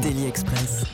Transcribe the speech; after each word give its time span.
Daily 0.00 0.26
Express. 0.26 0.84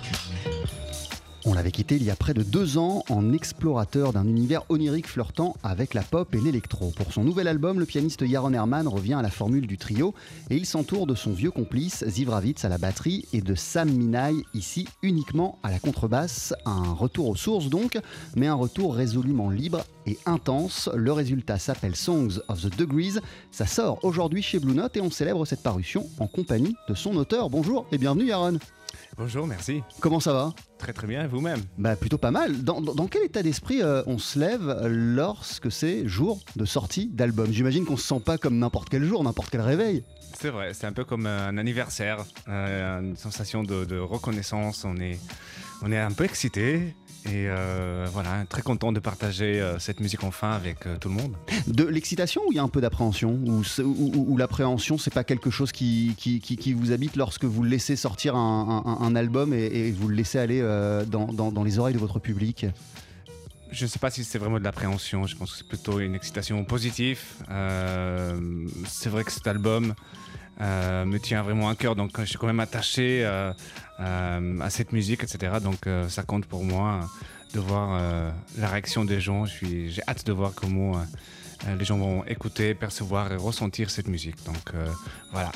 On 1.44 1.54
l'avait 1.54 1.70
quitté 1.70 1.94
il 1.96 2.02
y 2.02 2.10
a 2.10 2.16
près 2.16 2.34
de 2.34 2.42
deux 2.42 2.78
ans 2.78 3.04
en 3.08 3.32
explorateur 3.32 4.12
d'un 4.12 4.26
univers 4.26 4.64
onirique 4.70 5.06
flirtant 5.06 5.54
avec 5.62 5.94
la 5.94 6.02
pop 6.02 6.34
et 6.34 6.40
l'électro. 6.40 6.92
Pour 6.96 7.12
son 7.12 7.22
nouvel 7.22 7.46
album, 7.46 7.78
le 7.78 7.86
pianiste 7.86 8.22
Yaron 8.22 8.52
Herman 8.52 8.88
revient 8.88 9.14
à 9.14 9.22
la 9.22 9.30
formule 9.30 9.68
du 9.68 9.78
trio 9.78 10.14
et 10.50 10.56
il 10.56 10.66
s'entoure 10.66 11.06
de 11.06 11.14
son 11.14 11.32
vieux 11.32 11.52
complice 11.52 12.04
Ziv 12.08 12.30
Ravitz 12.30 12.64
à 12.64 12.68
la 12.68 12.76
batterie 12.76 13.26
et 13.32 13.40
de 13.40 13.54
Sam 13.54 13.88
Minai 13.88 14.34
ici 14.52 14.88
uniquement 15.02 15.60
à 15.62 15.70
la 15.70 15.78
contrebasse. 15.78 16.52
Un 16.66 16.92
retour 16.92 17.28
aux 17.28 17.36
sources 17.36 17.68
donc, 17.68 17.98
mais 18.36 18.48
un 18.48 18.54
retour 18.54 18.96
résolument 18.96 19.48
libre 19.48 19.84
et 20.06 20.18
intense. 20.26 20.90
Le 20.94 21.12
résultat 21.12 21.58
s'appelle 21.58 21.94
Songs 21.94 22.40
of 22.48 22.62
the 22.62 22.76
Degrees. 22.76 23.20
Ça 23.52 23.66
sort 23.66 24.00
aujourd'hui 24.02 24.42
chez 24.42 24.58
Blue 24.58 24.74
Note 24.74 24.96
et 24.96 25.00
on 25.00 25.10
célèbre 25.10 25.46
cette 25.46 25.62
parution 25.62 26.04
en 26.18 26.26
compagnie 26.26 26.74
de 26.88 26.94
son 26.94 27.16
auteur. 27.16 27.48
Bonjour 27.48 27.86
et 27.92 27.98
bienvenue 27.98 28.26
Yaron. 28.26 28.58
Bonjour, 29.18 29.48
merci. 29.48 29.82
Comment 30.00 30.20
ça 30.20 30.32
va 30.32 30.52
Très 30.78 30.92
très 30.92 31.08
bien, 31.08 31.26
vous-même 31.26 31.60
Bah 31.76 31.96
plutôt 31.96 32.18
pas 32.18 32.30
mal. 32.30 32.62
Dans, 32.62 32.80
dans- 32.80 32.94
dans 32.94 33.08
quel 33.08 33.24
état 33.24 33.42
d'esprit 33.42 33.82
euh, 33.82 34.02
on 34.06 34.16
se 34.16 34.38
lève 34.38 34.80
lorsque 34.86 35.72
c'est 35.72 36.06
jour 36.06 36.38
de 36.54 36.64
sortie 36.64 37.08
d'album? 37.08 37.50
J'imagine 37.52 37.84
qu'on 37.84 37.96
se 37.96 38.06
sent 38.06 38.20
pas 38.24 38.38
comme 38.38 38.58
n'importe 38.58 38.88
quel 38.88 39.02
jour, 39.02 39.24
n'importe 39.24 39.50
quel 39.50 39.60
réveil. 39.60 40.04
C'est 40.40 40.50
vrai, 40.50 40.72
c'est 40.72 40.86
un 40.86 40.92
peu 40.92 41.04
comme 41.04 41.26
un 41.26 41.58
anniversaire, 41.58 42.24
euh, 42.48 43.00
une 43.00 43.16
sensation 43.16 43.64
de, 43.64 43.84
de 43.84 43.98
reconnaissance. 43.98 44.84
On 44.84 44.96
est, 44.98 45.18
on 45.82 45.90
est 45.90 45.98
un 45.98 46.12
peu 46.12 46.22
excité 46.24 46.94
et 47.26 47.46
euh, 47.48 48.06
voilà, 48.12 48.44
très 48.48 48.62
content 48.62 48.92
de 48.92 49.00
partager 49.00 49.60
euh, 49.60 49.78
cette 49.78 50.00
musique 50.00 50.24
enfin 50.24 50.52
avec 50.52 50.86
euh, 50.86 50.96
tout 50.98 51.08
le 51.08 51.14
monde. 51.16 51.34
De 51.66 51.84
l'excitation 51.84 52.40
ou 52.46 52.52
il 52.52 52.56
y 52.56 52.58
a 52.58 52.62
un 52.62 52.68
peu 52.68 52.80
d'appréhension 52.80 53.30
Ou, 53.44 53.62
ou- 53.82 54.24
ou- 54.28 54.36
l'appréhension, 54.36 54.96
c'est 54.98 55.12
pas 55.12 55.24
quelque 55.24 55.50
chose 55.50 55.72
qui, 55.72 56.14
qui, 56.16 56.40
qui- 56.40 56.56
qui 56.56 56.72
vous 56.72 56.92
habite 56.92 57.16
lorsque 57.16 57.44
vous 57.44 57.62
laissez 57.64 57.96
sortir 57.96 58.34
un, 58.36 58.82
un- 58.86 59.04
un 59.04 59.16
album 59.16 59.52
et, 59.52 59.66
et 59.66 59.90
vous 59.90 60.08
le 60.08 60.14
laissez 60.14 60.38
aller 60.38 60.62
dans, 61.06 61.26
dans- 61.32 61.52
dans 61.52 61.64
les 61.64 61.78
oreilles 61.78 61.94
de 61.94 61.98
votre 62.00 62.18
public? 62.20 62.66
Je 63.70 63.84
ne 63.84 63.88
sais 63.90 63.98
pas 63.98 64.10
si 64.10 64.24
c'est 64.24 64.38
vraiment 64.38 64.58
de 64.58 64.64
l'appréhension, 64.64 65.26
je 65.26 65.36
pense 65.36 65.50
que 65.52 65.58
c'est 65.58 65.68
plutôt 65.68 66.00
une 66.00 66.14
excitation 66.14 66.64
positive. 66.64 67.20
C'est 68.86 69.08
vrai 69.10 69.24
que 69.24 69.32
cet 69.32 69.46
album 69.46 69.94
euh, 70.60 71.04
me 71.04 71.18
tient 71.18 71.42
vraiment 71.42 71.68
à 71.68 71.74
cœur, 71.74 71.94
donc 71.94 72.18
je 72.18 72.24
suis 72.24 72.38
quand 72.38 72.48
même 72.48 72.60
attaché 72.60 73.24
euh, 73.24 73.52
euh, 74.00 74.60
à 74.60 74.70
cette 74.70 74.92
musique, 74.92 75.22
etc. 75.22 75.52
Donc 75.62 75.88
ça 76.08 76.22
compte 76.22 76.46
pour 76.46 76.64
moi 76.64 77.00
de 77.54 77.60
voir 77.60 78.00
la 78.58 78.68
réaction 78.68 79.04
des 79.04 79.20
gens. 79.20 79.44
J'ai 79.46 80.02
hâte 80.06 80.26
de 80.26 80.32
voir 80.32 80.52
comment 80.54 81.00
les 81.78 81.84
gens 81.84 81.98
vont 81.98 82.24
écouter, 82.24 82.74
percevoir 82.74 83.32
et 83.32 83.36
ressentir 83.36 83.90
cette 83.90 84.08
musique. 84.08 84.36
Donc 84.44 84.74
voilà. 85.32 85.52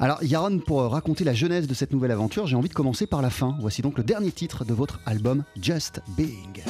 Alors 0.00 0.22
Yaron, 0.22 0.58
pour 0.58 0.82
raconter 0.82 1.24
la 1.24 1.34
genèse 1.34 1.66
de 1.66 1.74
cette 1.74 1.92
nouvelle 1.92 2.10
aventure, 2.10 2.46
j'ai 2.46 2.56
envie 2.56 2.68
de 2.68 2.74
commencer 2.74 3.06
par 3.06 3.22
la 3.22 3.30
fin. 3.30 3.56
Voici 3.60 3.82
donc 3.82 3.96
le 3.96 4.04
dernier 4.04 4.32
titre 4.32 4.64
de 4.64 4.74
votre 4.74 5.00
album 5.06 5.44
Just 5.60 6.00
Being. 6.16 6.62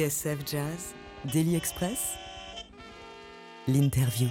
TSF 0.00 0.38
Jazz, 0.50 0.94
Daily 1.30 1.56
Express, 1.56 2.14
l'interview. 3.68 4.28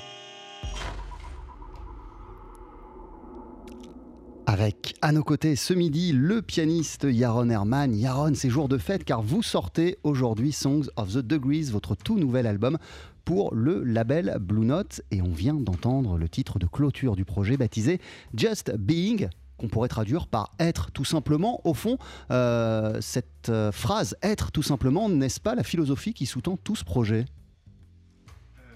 Avec 4.47 4.95
à 5.03 5.11
nos 5.11 5.21
côtés 5.21 5.55
ce 5.55 5.75
midi 5.75 6.11
le 6.11 6.41
pianiste 6.41 7.05
Yaron 7.07 7.51
Herman. 7.51 7.93
Yaron, 7.93 8.33
c'est 8.33 8.49
jour 8.49 8.67
de 8.67 8.79
fête 8.79 9.03
car 9.03 9.21
vous 9.21 9.43
sortez 9.43 9.99
aujourd'hui 10.01 10.53
Songs 10.53 10.87
of 10.95 11.13
the 11.13 11.19
Degrees, 11.19 11.65
votre 11.65 11.93
tout 11.93 12.17
nouvel 12.17 12.47
album 12.47 12.79
pour 13.23 13.53
le 13.53 13.83
label 13.83 14.37
Blue 14.41 14.65
Note. 14.65 15.01
Et 15.11 15.21
on 15.21 15.29
vient 15.29 15.53
d'entendre 15.53 16.17
le 16.17 16.27
titre 16.27 16.57
de 16.57 16.65
clôture 16.65 17.15
du 17.15 17.25
projet 17.25 17.57
baptisé 17.57 18.01
Just 18.33 18.75
Being 18.75 19.29
qu'on 19.59 19.67
pourrait 19.67 19.89
traduire 19.89 20.25
par 20.27 20.53
être 20.59 20.89
tout 20.91 21.05
simplement. 21.05 21.61
Au 21.65 21.75
fond, 21.75 21.99
euh, 22.31 22.97
cette 23.01 23.49
euh, 23.49 23.71
phrase 23.71 24.15
être 24.23 24.51
tout 24.51 24.63
simplement, 24.63 25.07
n'est-ce 25.09 25.39
pas 25.39 25.53
la 25.53 25.63
philosophie 25.63 26.13
qui 26.15 26.25
sous-tend 26.25 26.57
tout 26.57 26.75
ce 26.75 26.83
projet? 26.83 27.25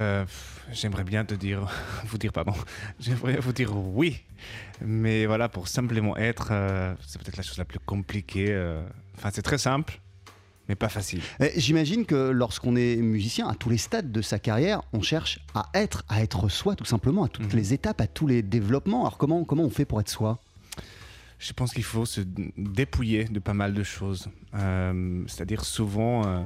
Euh, 0.01 0.25
J'aimerais 0.71 1.03
bien 1.03 1.24
te 1.25 1.33
dire, 1.33 1.68
vous 2.06 2.18
dire 2.18 2.31
pardon, 2.33 2.53
j'aimerais 3.00 3.38
vous 3.38 3.53
dire 3.53 3.75
oui, 3.75 4.21
mais 4.81 5.25
voilà, 5.25 5.50
pour 5.50 5.68
simplement 5.68 6.15
être, 6.18 6.51
c'est 7.07 7.21
peut-être 7.21 7.38
la 7.38 7.44
chose 7.44 7.57
la 7.57 7.65
plus 7.65 7.80
compliquée. 7.80 8.53
Enfin, 9.18 9.30
c'est 9.31 9.41
très 9.44 9.57
simple, 9.59 10.00
mais 10.68 10.75
pas 10.75 10.89
facile. 10.89 11.21
Eh, 11.39 11.51
J'imagine 11.59 12.06
que 12.06 12.15
lorsqu'on 12.31 12.75
est 12.75 12.95
musicien, 12.95 13.47
à 13.47 13.53
tous 13.56 13.69
les 13.69 13.77
stades 13.77 14.12
de 14.12 14.21
sa 14.21 14.39
carrière, 14.39 14.81
on 14.94 15.01
cherche 15.01 15.39
à 15.53 15.69
être, 15.75 16.03
à 16.09 16.24
être 16.24 16.50
soi 16.50 16.75
tout 16.75 16.85
simplement, 16.85 17.24
à 17.25 17.27
toutes 17.27 17.51
Mhm. 17.53 17.59
les 17.59 17.74
étapes, 17.74 18.01
à 18.01 18.07
tous 18.07 18.25
les 18.25 18.41
développements. 18.41 19.01
Alors 19.01 19.18
comment, 19.18 19.44
comment 19.44 19.63
on 19.63 19.69
fait 19.69 19.85
pour 19.85 20.00
être 20.01 20.09
soi? 20.09 20.39
Je 21.44 21.51
pense 21.51 21.74
qu'il 21.74 21.84
faut 21.84 22.06
se 22.06 22.22
dépouiller 22.57 23.25
de 23.25 23.40
pas 23.40 23.54
mal 23.54 23.74
de 23.74 23.84
choses. 23.84 24.30
Euh, 24.56 25.24
C'est-à-dire 25.28 25.66
souvent 25.66 26.25
euh, 26.25 26.40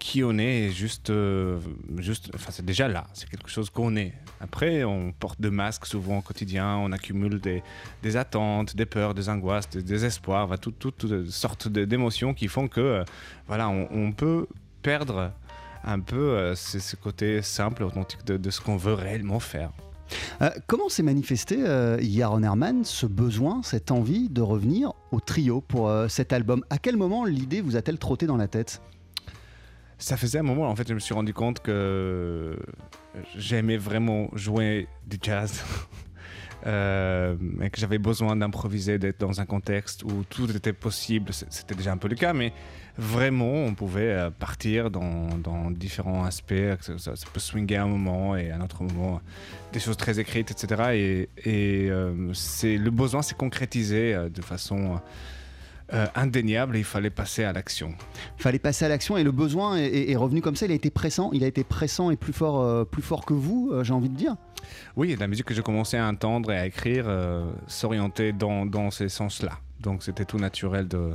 qui 0.00 0.24
on 0.24 0.36
est, 0.36 0.64
est 0.66 0.70
juste, 0.70 1.10
euh, 1.10 1.60
juste, 1.98 2.28
enfin 2.34 2.50
c'est 2.50 2.64
déjà 2.64 2.88
là, 2.88 3.06
c'est 3.12 3.28
quelque 3.30 3.48
chose 3.48 3.70
qu'on 3.70 3.94
est. 3.94 4.12
Après, 4.40 4.82
on 4.82 5.12
porte 5.12 5.40
de 5.40 5.48
masques 5.48 5.86
souvent 5.86 6.18
au 6.18 6.22
quotidien, 6.22 6.76
on 6.78 6.90
accumule 6.90 7.40
des, 7.40 7.62
des 8.02 8.16
attentes, 8.16 8.74
des 8.74 8.84
peurs, 8.84 9.14
des 9.14 9.28
angoisses, 9.28 9.70
des 9.70 9.82
désespoirs, 9.84 10.58
toutes 10.58 10.80
toutes- 10.80 11.30
sortes 11.30 11.68
d'émotions 11.68 12.34
qui 12.34 12.48
font 12.48 12.66
que, 12.66 13.04
voilà, 13.46 13.68
on, 13.68 14.10
peut 14.10 14.48
perdre 14.82 15.30
un 15.84 16.00
peu 16.00 16.52
ce 16.56 16.96
côté 16.96 17.42
simple, 17.42 17.84
authentique 17.84 18.24
de, 18.24 18.38
de 18.38 18.50
ce 18.50 18.60
qu'on 18.60 18.76
veut 18.76 18.94
réellement 18.94 19.38
faire. 19.38 19.70
Euh, 20.42 20.50
comment 20.66 20.88
s'est 20.88 21.02
manifesté, 21.02 21.58
euh, 21.60 21.98
Yaron 22.00 22.42
Herman, 22.42 22.84
ce 22.84 23.06
besoin, 23.06 23.62
cette 23.62 23.90
envie 23.90 24.28
de 24.28 24.42
revenir 24.42 24.92
au 25.12 25.20
trio 25.20 25.60
pour 25.60 25.88
euh, 25.88 26.08
cet 26.08 26.32
album? 26.32 26.64
À 26.70 26.78
quel 26.78 26.96
moment 26.96 27.24
l'idée 27.24 27.60
vous 27.60 27.76
a-t-elle 27.76 27.98
trotté 27.98 28.26
dans 28.26 28.36
la 28.36 28.48
tête? 28.48 28.80
Ça 29.98 30.16
faisait 30.16 30.38
un 30.38 30.42
moment, 30.42 30.68
en 30.68 30.76
fait, 30.76 30.88
je 30.88 30.94
me 30.94 30.98
suis 30.98 31.14
rendu 31.14 31.32
compte 31.32 31.60
que 31.60 32.58
j'aimais 33.36 33.76
vraiment 33.76 34.28
jouer 34.34 34.88
du 35.06 35.18
jazz. 35.22 35.62
Euh, 36.66 37.36
et 37.60 37.68
que 37.68 37.78
j'avais 37.78 37.98
besoin 37.98 38.36
d'improviser, 38.36 38.98
d'être 38.98 39.20
dans 39.20 39.40
un 39.40 39.44
contexte 39.44 40.02
où 40.02 40.24
tout 40.30 40.50
était 40.50 40.72
possible. 40.72 41.30
C'était 41.32 41.74
déjà 41.74 41.92
un 41.92 41.98
peu 41.98 42.08
le 42.08 42.14
cas, 42.14 42.32
mais 42.32 42.52
vraiment, 42.96 43.52
on 43.52 43.74
pouvait 43.74 44.12
euh, 44.12 44.30
partir 44.30 44.90
dans, 44.90 45.70
différents 45.70 46.24
aspects. 46.24 46.54
Ça, 46.98 47.12
peut 47.32 47.40
swinguer 47.40 47.76
un 47.76 47.86
moment 47.86 48.36
et 48.36 48.50
un 48.50 48.60
autre 48.60 48.82
moment, 48.82 49.20
des 49.72 49.80
choses 49.80 49.96
très 49.96 50.20
écrites, 50.20 50.50
etc. 50.50 51.28
Et, 51.46 51.88
euh, 51.90 52.32
le 52.62 52.90
besoin 52.90 53.22
s'est 53.22 53.34
concrétisé 53.34 54.14
euh, 54.14 54.28
de 54.28 54.42
façon 54.42 55.00
euh, 55.92 56.06
indéniable 56.14 56.76
et 56.76 56.80
il 56.80 56.84
fallait 56.84 57.10
passer 57.10 57.44
à 57.44 57.52
l'action. 57.52 57.94
Fallait 58.36 58.58
passer 58.58 58.84
à 58.84 58.88
l'action 58.88 59.16
et 59.16 59.24
le 59.24 59.32
besoin 59.32 59.76
est, 59.76 60.16
revenu 60.16 60.40
comme 60.40 60.56
ça. 60.56 60.66
Il 60.66 60.72
a 60.72 60.74
été 60.74 60.90
pressant, 60.90 61.30
il 61.32 61.44
a 61.44 61.46
été 61.46 61.64
pressant 61.64 62.10
et 62.10 62.16
plus 62.16 62.32
fort, 62.32 62.60
euh, 62.60 62.84
plus 62.84 63.02
fort 63.02 63.24
que 63.24 63.34
vous, 63.34 63.70
euh, 63.72 63.84
j'ai 63.84 63.92
envie 63.92 64.08
de 64.08 64.16
dire. 64.16 64.36
Oui, 64.96 65.14
la 65.18 65.26
musique 65.26 65.46
que 65.46 65.54
j'ai 65.54 65.62
commencé 65.62 65.96
à 65.96 66.06
entendre 66.08 66.52
et 66.52 66.56
à 66.56 66.66
écrire 66.66 67.06
s'orientait 67.66 68.32
dans, 68.32 68.64
dans 68.64 68.90
ces 68.90 69.10
sens-là. 69.10 69.58
Donc 69.80 70.02
c'était 70.02 70.24
tout 70.24 70.38
naturel 70.38 70.88
de, 70.88 71.12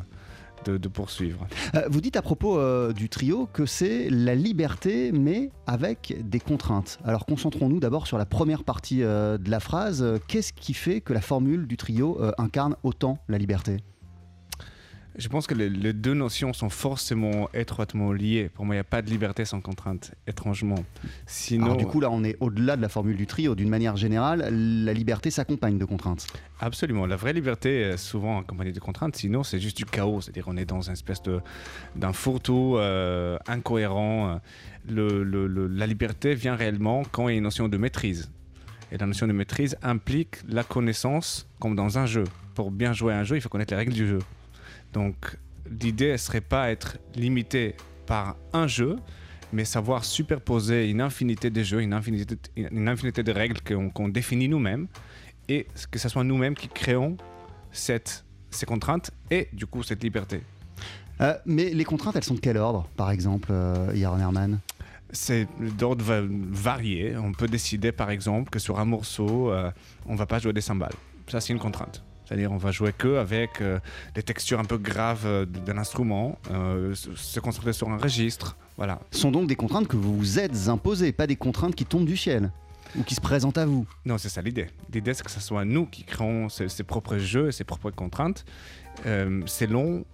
de, 0.65 0.77
de 0.77 0.87
poursuivre. 0.87 1.47
Euh, 1.75 1.83
vous 1.89 2.01
dites 2.01 2.15
à 2.15 2.21
propos 2.21 2.57
euh, 2.57 2.93
du 2.93 3.09
trio 3.09 3.47
que 3.51 3.65
c'est 3.65 4.09
la 4.09 4.35
liberté, 4.35 5.11
mais 5.11 5.49
avec 5.67 6.15
des 6.23 6.39
contraintes. 6.39 6.99
Alors 7.03 7.25
concentrons-nous 7.25 7.79
d'abord 7.79 8.07
sur 8.07 8.17
la 8.17 8.25
première 8.25 8.63
partie 8.63 9.03
euh, 9.03 9.37
de 9.37 9.49
la 9.49 9.59
phrase. 9.59 10.05
Qu'est-ce 10.27 10.53
qui 10.53 10.73
fait 10.73 11.01
que 11.01 11.13
la 11.13 11.21
formule 11.21 11.67
du 11.67 11.77
trio 11.77 12.19
incarne 12.37 12.75
autant 12.83 13.17
la 13.27 13.37
liberté? 13.37 13.77
Je 15.19 15.27
pense 15.27 15.45
que 15.47 15.53
les, 15.53 15.69
les 15.69 15.91
deux 15.91 16.13
notions 16.13 16.53
sont 16.53 16.69
forcément 16.69 17.49
étroitement 17.53 18.13
liées. 18.13 18.49
Pour 18.53 18.65
moi, 18.65 18.73
il 18.73 18.77
n'y 18.77 18.81
a 18.81 18.85
pas 18.85 19.01
de 19.01 19.09
liberté 19.09 19.43
sans 19.43 19.59
contrainte, 19.59 20.13
étrangement. 20.25 20.83
Sinon, 21.27 21.65
Alors 21.65 21.77
du 21.77 21.85
coup 21.85 21.99
là 21.99 22.09
on 22.09 22.23
est 22.23 22.37
au-delà 22.39 22.77
de 22.77 22.81
la 22.81 22.87
formule 22.89 23.17
du 23.17 23.27
trio. 23.27 23.53
D'une 23.53 23.67
manière 23.69 23.97
générale, 23.97 24.47
la 24.49 24.93
liberté 24.93 25.29
s'accompagne 25.29 25.77
de 25.77 25.83
contraintes. 25.85 26.25
absolument, 26.61 27.05
la 27.05 27.17
vraie 27.17 27.33
liberté 27.33 27.81
est 27.81 27.97
souvent 27.97 28.39
accompagnée 28.39 28.71
de 28.71 28.79
contraintes. 28.79 29.15
Sinon, 29.17 29.43
c'est 29.43 29.59
juste 29.59 29.75
du 29.77 29.85
chaos. 29.85 30.21
C'est-à-dire, 30.21 30.45
on 30.47 30.55
est 30.57 30.65
dans 30.65 30.81
une 30.81 30.93
espèce 30.93 31.21
d'un 31.95 32.13
fourre-tout 32.13 32.75
euh, 32.77 33.37
incohérent. 33.47 34.39
Le- 34.87 35.23
le- 35.23 35.47
le- 35.47 35.67
la 35.67 35.85
liberté 35.85 36.33
vient 36.33 36.55
réellement 36.55 37.03
quand 37.11 37.27
il 37.27 37.31
y 37.33 37.35
a 37.35 37.37
une 37.37 37.43
notion 37.43 37.67
de 37.67 37.77
maîtrise. 37.77 38.31
Et 38.91 38.97
la 38.97 39.05
notion 39.05 39.27
de 39.27 39.33
maîtrise 39.33 39.75
implique 39.83 40.37
la 40.47 40.63
connaissance 40.63 41.47
comme 41.59 41.75
dans 41.75 41.97
un 41.99 42.05
jeu. 42.05 42.23
Pour 42.55 42.71
bien 42.71 42.93
jouer 42.93 43.13
à 43.13 43.19
un 43.19 43.23
jeu, 43.23 43.35
il 43.35 43.41
faut 43.41 43.49
connaître 43.49 43.73
les 43.73 43.77
règles 43.77 43.93
du 43.93 44.07
jeu. 44.07 44.19
Donc 44.93 45.37
l'idée 45.81 46.13
ne 46.13 46.17
serait 46.17 46.41
pas 46.41 46.71
être 46.71 46.97
limité 47.15 47.75
par 48.05 48.35
un 48.53 48.67
jeu, 48.67 48.97
mais 49.53 49.65
savoir 49.65 50.03
superposer 50.05 50.89
une 50.89 51.01
infinité 51.01 51.49
de 51.49 51.61
jeux, 51.63 51.81
une 51.81 51.93
infinité, 51.93 52.35
une 52.55 52.87
infinité 52.87 53.23
de 53.23 53.31
règles 53.31 53.61
qu'on 53.61 53.89
qu'on 53.89 54.09
définit 54.09 54.47
nous-mêmes, 54.47 54.87
et 55.47 55.67
que 55.91 55.99
ce 55.99 56.09
soit 56.09 56.23
nous-mêmes 56.23 56.55
qui 56.55 56.67
créons 56.67 57.17
cette, 57.71 58.25
ces 58.51 58.65
contraintes 58.65 59.11
et 59.31 59.47
du 59.53 59.65
coup 59.65 59.83
cette 59.83 60.03
liberté. 60.03 60.41
Euh, 61.21 61.33
mais 61.45 61.69
les 61.71 61.83
contraintes, 61.83 62.15
elles 62.15 62.23
sont 62.23 62.35
de 62.35 62.39
quel 62.39 62.57
ordre, 62.57 62.87
par 62.95 63.11
exemple, 63.11 63.49
euh, 63.51 63.91
Yaron 63.93 64.19
Herman? 64.19 64.59
C'est 65.11 65.47
d'ordre 65.77 66.03
va- 66.05 66.21
varié. 66.23 67.17
On 67.17 67.31
peut 67.33 67.47
décider 67.47 67.91
par 67.91 68.09
exemple 68.11 68.49
que 68.51 68.59
sur 68.59 68.79
un 68.79 68.85
morceau, 68.85 69.51
euh, 69.51 69.71
on 70.05 70.15
va 70.15 70.25
pas 70.27 70.39
jouer 70.39 70.53
des 70.53 70.61
cymbales. 70.61 70.93
Ça, 71.27 71.41
c'est 71.41 71.51
une 71.51 71.59
contrainte. 71.59 72.03
C'est-à-dire, 72.29 72.51
on 72.51 72.57
va 72.57 72.69
jouer 72.69 72.93
que 72.95 73.17
avec 73.17 73.59
euh, 73.59 73.79
des 74.13 74.21
textures 74.21 74.59
un 74.59 74.63
peu 74.63 74.77
graves 74.77 75.25
euh, 75.25 75.45
d'un 75.45 75.79
instrument, 75.79 76.37
euh, 76.51 76.93
se 76.93 77.39
concentrer 77.39 77.73
sur 77.73 77.89
un 77.89 77.97
registre. 77.97 78.55
Voilà. 78.77 78.99
Ce 79.09 79.21
sont 79.21 79.31
donc 79.31 79.47
des 79.47 79.55
contraintes 79.55 79.87
que 79.87 79.95
vous 79.95 80.15
vous 80.15 80.37
êtes 80.37 80.67
imposées, 80.67 81.11
pas 81.11 81.25
des 81.25 81.35
contraintes 81.35 81.73
qui 81.73 81.85
tombent 81.85 82.05
du 82.05 82.15
ciel 82.15 82.51
ou 82.95 83.01
qui 83.01 83.15
se 83.15 83.21
présentent 83.21 83.57
à 83.57 83.65
vous. 83.65 83.87
Non, 84.05 84.19
c'est 84.19 84.29
ça 84.29 84.43
l'idée. 84.43 84.67
L'idée, 84.93 85.15
c'est 85.15 85.23
que 85.23 85.31
ce 85.31 85.39
soit 85.39 85.65
nous 85.65 85.87
qui 85.87 86.03
créons 86.03 86.49
ses, 86.49 86.69
ses 86.69 86.83
propres 86.83 87.17
jeux, 87.17 87.49
ses 87.49 87.63
propres 87.63 87.89
contraintes, 87.89 88.45
euh, 89.07 89.41
selon 89.47 90.05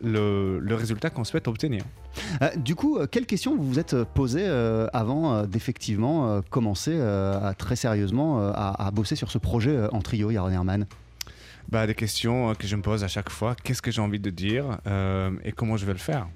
le, 0.00 0.60
le 0.60 0.74
résultat 0.74 1.10
qu'on 1.10 1.24
souhaite 1.24 1.48
obtenir. 1.48 1.84
Euh, 2.40 2.48
du 2.56 2.76
coup, 2.76 2.98
quelles 3.10 3.26
questions 3.26 3.54
vous 3.54 3.68
vous 3.68 3.78
êtes 3.78 4.04
posées 4.14 4.46
euh, 4.46 4.86
avant 4.94 5.42
d'effectivement 5.42 6.40
commencer 6.48 6.98
à, 6.98 7.52
très 7.58 7.76
sérieusement 7.76 8.40
à, 8.40 8.86
à 8.86 8.90
bosser 8.90 9.16
sur 9.16 9.30
ce 9.30 9.36
projet 9.36 9.78
en 9.92 10.00
trio, 10.00 10.30
Yaron 10.30 10.48
Herman? 10.48 10.86
Bah, 11.68 11.86
Des 11.86 11.94
questions 11.94 12.50
euh, 12.50 12.54
que 12.54 12.66
je 12.66 12.76
me 12.76 12.82
pose 12.82 13.04
à 13.04 13.08
chaque 13.08 13.30
fois. 13.30 13.54
Qu'est-ce 13.62 13.82
que 13.82 13.90
j'ai 13.90 14.00
envie 14.00 14.20
de 14.20 14.30
dire 14.30 14.78
euh, 14.86 15.30
et 15.44 15.52
comment 15.52 15.76
je 15.76 15.86
vais 15.86 15.92
le 15.92 15.98
faire? 15.98 16.28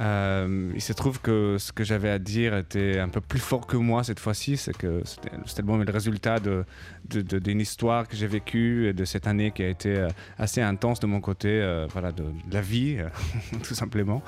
Euh, 0.00 0.72
il 0.74 0.80
se 0.82 0.92
trouve 0.92 1.20
que 1.20 1.56
ce 1.58 1.72
que 1.72 1.84
j'avais 1.84 2.10
à 2.10 2.18
dire 2.18 2.54
était 2.56 2.98
un 2.98 3.08
peu 3.08 3.20
plus 3.20 3.38
fort 3.38 3.66
que 3.66 3.76
moi 3.76 4.04
cette 4.04 4.20
fois-ci. 4.20 4.56
C'est 4.56 4.76
que 4.76 5.02
c'était 5.04 5.62
le 5.62 5.90
résultat 5.90 6.38
de, 6.38 6.64
de- 7.10 7.22
de- 7.22 7.38
d'une 7.38 7.60
histoire 7.60 8.06
que 8.06 8.16
j'ai 8.16 8.26
vécue 8.26 8.88
et 8.88 8.92
de 8.92 9.04
cette 9.04 9.26
année 9.26 9.52
qui 9.52 9.62
a 9.62 9.68
été 9.68 9.96
euh, 9.96 10.08
assez 10.38 10.60
intense 10.60 11.00
de 11.00 11.06
mon 11.06 11.20
côté, 11.20 11.48
euh, 11.48 11.86
voilà, 11.92 12.12
de, 12.12 12.24
de 12.24 12.54
la 12.54 12.60
vie, 12.60 12.98
tout 13.62 13.74
simplement. 13.74 14.22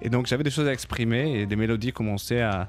Et 0.00 0.08
donc 0.08 0.26
j'avais 0.26 0.42
des 0.44 0.50
choses 0.50 0.66
à 0.66 0.72
exprimer 0.72 1.40
et 1.40 1.46
des 1.46 1.56
mélodies 1.56 1.92
commençaient 1.92 2.42
à, 2.42 2.68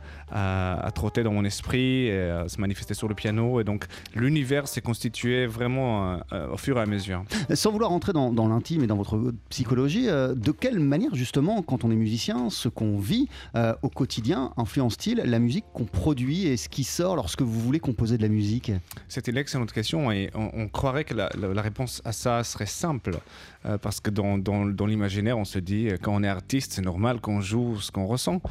trotter 0.94 1.24
dans 1.24 1.34
mon 1.34 1.46
esprit 1.46 2.06
et 2.08 2.22
à 2.30 2.48
se 2.48 2.60
manifester 2.62 2.94
sur 2.94 3.08
le 3.08 3.16
piano. 3.16 3.60
Et 3.60 3.64
donc 3.64 3.86
l'univers 4.16 4.68
s'est 4.68 4.82
constitué 4.82 5.48
vraiment 5.48 6.20
au 6.52 6.58
fur 6.58 6.78
et 6.78 6.82
à 6.82 6.86
mesure. 6.86 7.24
Sans 7.54 7.72
vouloir 7.72 7.90
rentrer 7.90 8.14
dans, 8.14 8.32
l'intime 8.48 8.84
et 8.84 8.88
dans 8.88 8.96
votre 8.98 9.34
psychologie, 9.50 10.06
de 10.08 10.52
quelle 10.52 10.80
manière 10.80 11.16
justement, 11.16 11.62
quand 11.62 11.84
on 11.84 11.92
est 11.92 11.96
musicien, 11.96 12.43
ce 12.50 12.70
qu'on 12.70 12.98
vit 12.98 13.28
euh, 13.56 13.74
au 13.82 13.90
quotidien 13.90 14.54
influence-t-il 14.58 15.18
la 15.18 15.40
musique 15.40 15.66
qu'on 15.74 15.86
produit 15.86 16.48
et 16.48 16.58
ce 16.58 16.70
qui 16.70 16.84
sort 16.84 17.16
lorsque 17.16 17.42
vous 17.42 17.60
voulez 17.60 17.80
composer 17.80 18.18
de 18.18 18.24
la 18.24 18.30
musique? 18.30 18.72
C'était 19.08 19.32
une 19.32 19.38
excellente 19.38 19.72
question 19.72 20.12
et 20.12 20.30
on, 20.34 20.68
croirait 20.68 21.04
que 21.04 21.14
la, 21.14 21.30
réponse 21.62 22.02
à 22.06 22.12
ça 22.12 22.44
serait 22.44 22.66
simple 22.66 23.18
euh, 23.66 23.78
parce 23.78 24.00
que 24.00 24.10
dans, 24.10 24.38
dans- 24.38 24.86
l'imaginaire 24.86 25.38
on 25.38 25.46
se 25.46 25.60
dit 25.60 25.90
euh, 25.90 25.98
quand 26.02 26.14
on 26.14 26.24
est 26.24 26.28
artiste 26.28 26.74
c'est 26.74 26.82
normal 26.82 27.22
qu'on 27.22 27.42
joue 27.42 27.80
ce 27.80 27.92
qu'on 27.92 28.06
ressent 28.06 28.42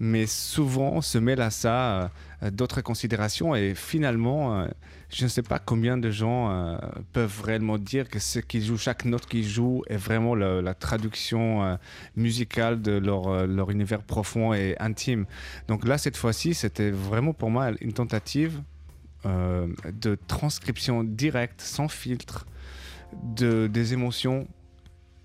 mais 0.00 0.26
souvent 0.26 0.92
on 0.94 1.00
se 1.00 1.18
mêle 1.18 1.40
à 1.40 1.50
ça 1.50 2.10
d'autres 2.42 2.80
considérations. 2.80 3.54
Et 3.54 3.74
finalement, 3.74 4.60
euh, 4.60 4.68
je 5.08 5.24
ne 5.24 5.28
sais 5.28 5.42
pas 5.42 5.58
combien 5.58 5.96
de 5.96 6.10
gens 6.10 6.50
euh, 6.50 6.76
peuvent 7.12 7.42
réellement 7.42 7.78
dire 7.78 8.08
que 8.08 8.18
ce 8.18 8.38
qu'ils 8.38 8.64
jouent, 8.64 8.78
chaque 8.78 9.04
note 9.04 9.26
qu'ils 9.26 9.46
jouent 9.46 9.82
est 9.88 9.96
vraiment 9.96 10.34
la, 10.34 10.74
traduction 10.74 11.64
euh, 11.64 11.76
musicale 12.16 12.82
de 12.82 12.92
leur, 12.92 13.28
euh, 13.28 13.66
univers 13.68 14.02
profond 14.02 14.52
et 14.52 14.76
intime. 14.78 15.26
Donc 15.68 15.86
là, 15.86 15.98
cette 15.98 16.16
fois-ci, 16.16 16.54
c'était 16.54 16.90
vraiment 16.90 17.32
pour 17.32 17.50
moi 17.50 17.70
une 17.80 17.92
tentative 17.92 18.62
euh, 19.24 19.68
de 19.92 20.16
transcription 20.28 21.02
directe, 21.02 21.60
sans 21.60 21.88
filtre, 21.88 22.46
de, 23.22 23.66
des 23.66 23.92
émotions 23.92 24.46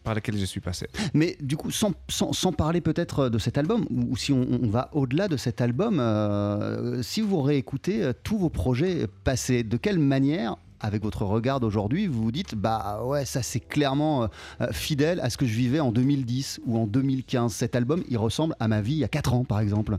par 0.04 0.16
lesquelles 0.16 0.38
je 0.38 0.46
suis 0.46 0.60
passé. 0.62 0.88
Mais 1.14 1.38
du 1.42 1.58
coup, 1.58 1.72
sans, 1.72 1.92
sans- 2.10 2.34
sans 2.34 2.52
parler 2.52 2.82
peut-être 2.82 3.30
de 3.30 3.38
cet 3.38 3.58
album, 3.58 3.86
ou, 3.90 4.16
si 4.18 4.34
on, 4.34 4.48
on 4.64 4.68
va 4.70 4.90
au-delà 4.94 5.28
de 5.28 5.38
cet 5.38 5.62
album, 5.62 6.00
euh, 6.00 7.02
si 7.04 7.22
vous 7.22 7.42
réécoutez 7.42 8.04
euh, 8.04 8.14
tous 8.24 8.38
vos 8.38 8.50
projets 8.50 9.08
passés, 9.24 9.64
de 9.64 9.78
quelle 9.78 10.00
manière 10.00 10.56
avec 10.80 11.04
votre 11.04 11.24
regard 11.26 11.60
d'aujourd'hui, 11.60 12.08
vous 12.08 12.24
vous 12.24 12.32
dites 12.32 12.56
bah 12.56 13.02
ouais 13.06 13.24
ça 13.26 13.44
c'est 13.44 13.60
clairement 13.60 14.24
euh, 14.24 14.28
euh, 14.62 14.72
fidèle 14.72 15.20
à 15.20 15.30
ce 15.30 15.38
que 15.38 15.46
je 15.46 15.54
vivais 15.56 15.80
en 15.80 15.92
2010 15.92 16.62
ou 16.66 16.78
en 16.80 16.88
2015. 16.88 17.54
Cet 17.54 17.76
album 17.76 18.02
il 18.10 18.18
ressemble 18.18 18.56
à 18.60 18.68
ma 18.68 18.82
vie 18.82 18.94
il 18.94 18.98
y 19.00 19.04
a 19.04 19.08
4 19.08 19.36
ans 19.36 19.44
par 19.44 19.60
exemple. 19.60 19.98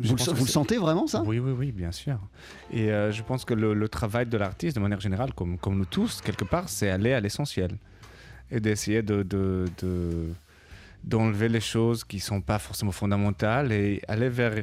Vous, 0.00 0.16
le, 0.16 0.32
vous 0.32 0.46
sentez 0.46 0.76
vraiment 0.78 1.06
ça? 1.06 1.22
Oui, 1.24 1.38
oui, 1.38 1.52
oui, 1.56 1.70
bien 1.72 1.92
sûr. 1.92 2.18
Et 2.72 2.90
euh, 2.90 3.12
je 3.12 3.22
pense 3.22 3.44
que 3.44 3.54
le, 3.54 3.72
le 3.72 3.88
travail 3.88 4.26
de 4.26 4.36
l'artiste, 4.36 4.74
de 4.76 4.80
manière 4.80 5.00
générale, 5.00 5.32
comme, 5.32 5.58
comme 5.58 5.78
nous 5.78 5.84
tous, 5.84 6.20
quelque 6.20 6.44
part, 6.44 6.68
c'est 6.68 6.90
aller 6.90 7.12
à 7.12 7.20
l'essentiel. 7.20 7.76
Et 8.50 8.60
d'essayer 8.60 9.02
de, 9.02 9.22
de- 9.22 9.66
de- 9.82 10.28
d'enlever 11.04 11.48
les 11.48 11.60
choses 11.60 12.04
qui 12.04 12.16
ne 12.16 12.22
sont 12.22 12.40
pas 12.40 12.58
forcément 12.58 12.92
fondamentales 12.92 13.72
et 13.72 14.00
aller 14.08 14.28
vers 14.28 14.62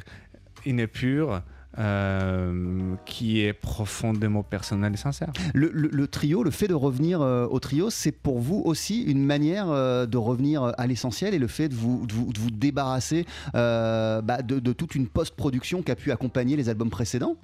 une 0.66 0.80
épure 0.80 1.42
euh, 1.78 2.96
qui 3.06 3.42
est 3.42 3.54
profondément 3.54 4.44
personnelle 4.44 4.94
et 4.94 4.98
sincère. 4.98 5.32
le, 5.54 5.70
le- 5.74 5.90
le 5.92 6.08
trio, 6.08 6.44
le 6.44 6.52
fait 6.52 6.68
de 6.68 6.74
revenir 6.74 7.22
euh, 7.22 7.46
au 7.48 7.60
trio, 7.60 7.90
c'est 7.90 8.12
pour 8.12 8.40
vous 8.40 8.62
aussi 8.66 9.04
une 9.04 9.24
manière 9.26 9.70
euh, 9.70 10.06
de 10.06 10.18
revenir 10.18 10.74
à 10.78 10.88
l'essentiel 10.88 11.34
et 11.34 11.40
le 11.40 11.48
fait 11.48 11.70
de 11.70 11.76
vous, 11.76 12.06
de 12.08 12.14
vous, 12.14 12.34
de 12.34 12.40
vous 12.40 12.52
débarrasser 12.52 13.26
euh, 13.56 14.22
bah, 14.22 14.42
de, 14.42 14.60
de 14.60 14.74
toute 14.74 14.96
une 14.96 15.08
post-production 15.08 15.82
qui 15.82 15.92
a 15.92 15.96
pu 15.96 16.12
accompagner 16.12 16.56
les 16.56 16.70
albums 16.70 16.90
précédents? 16.90 17.36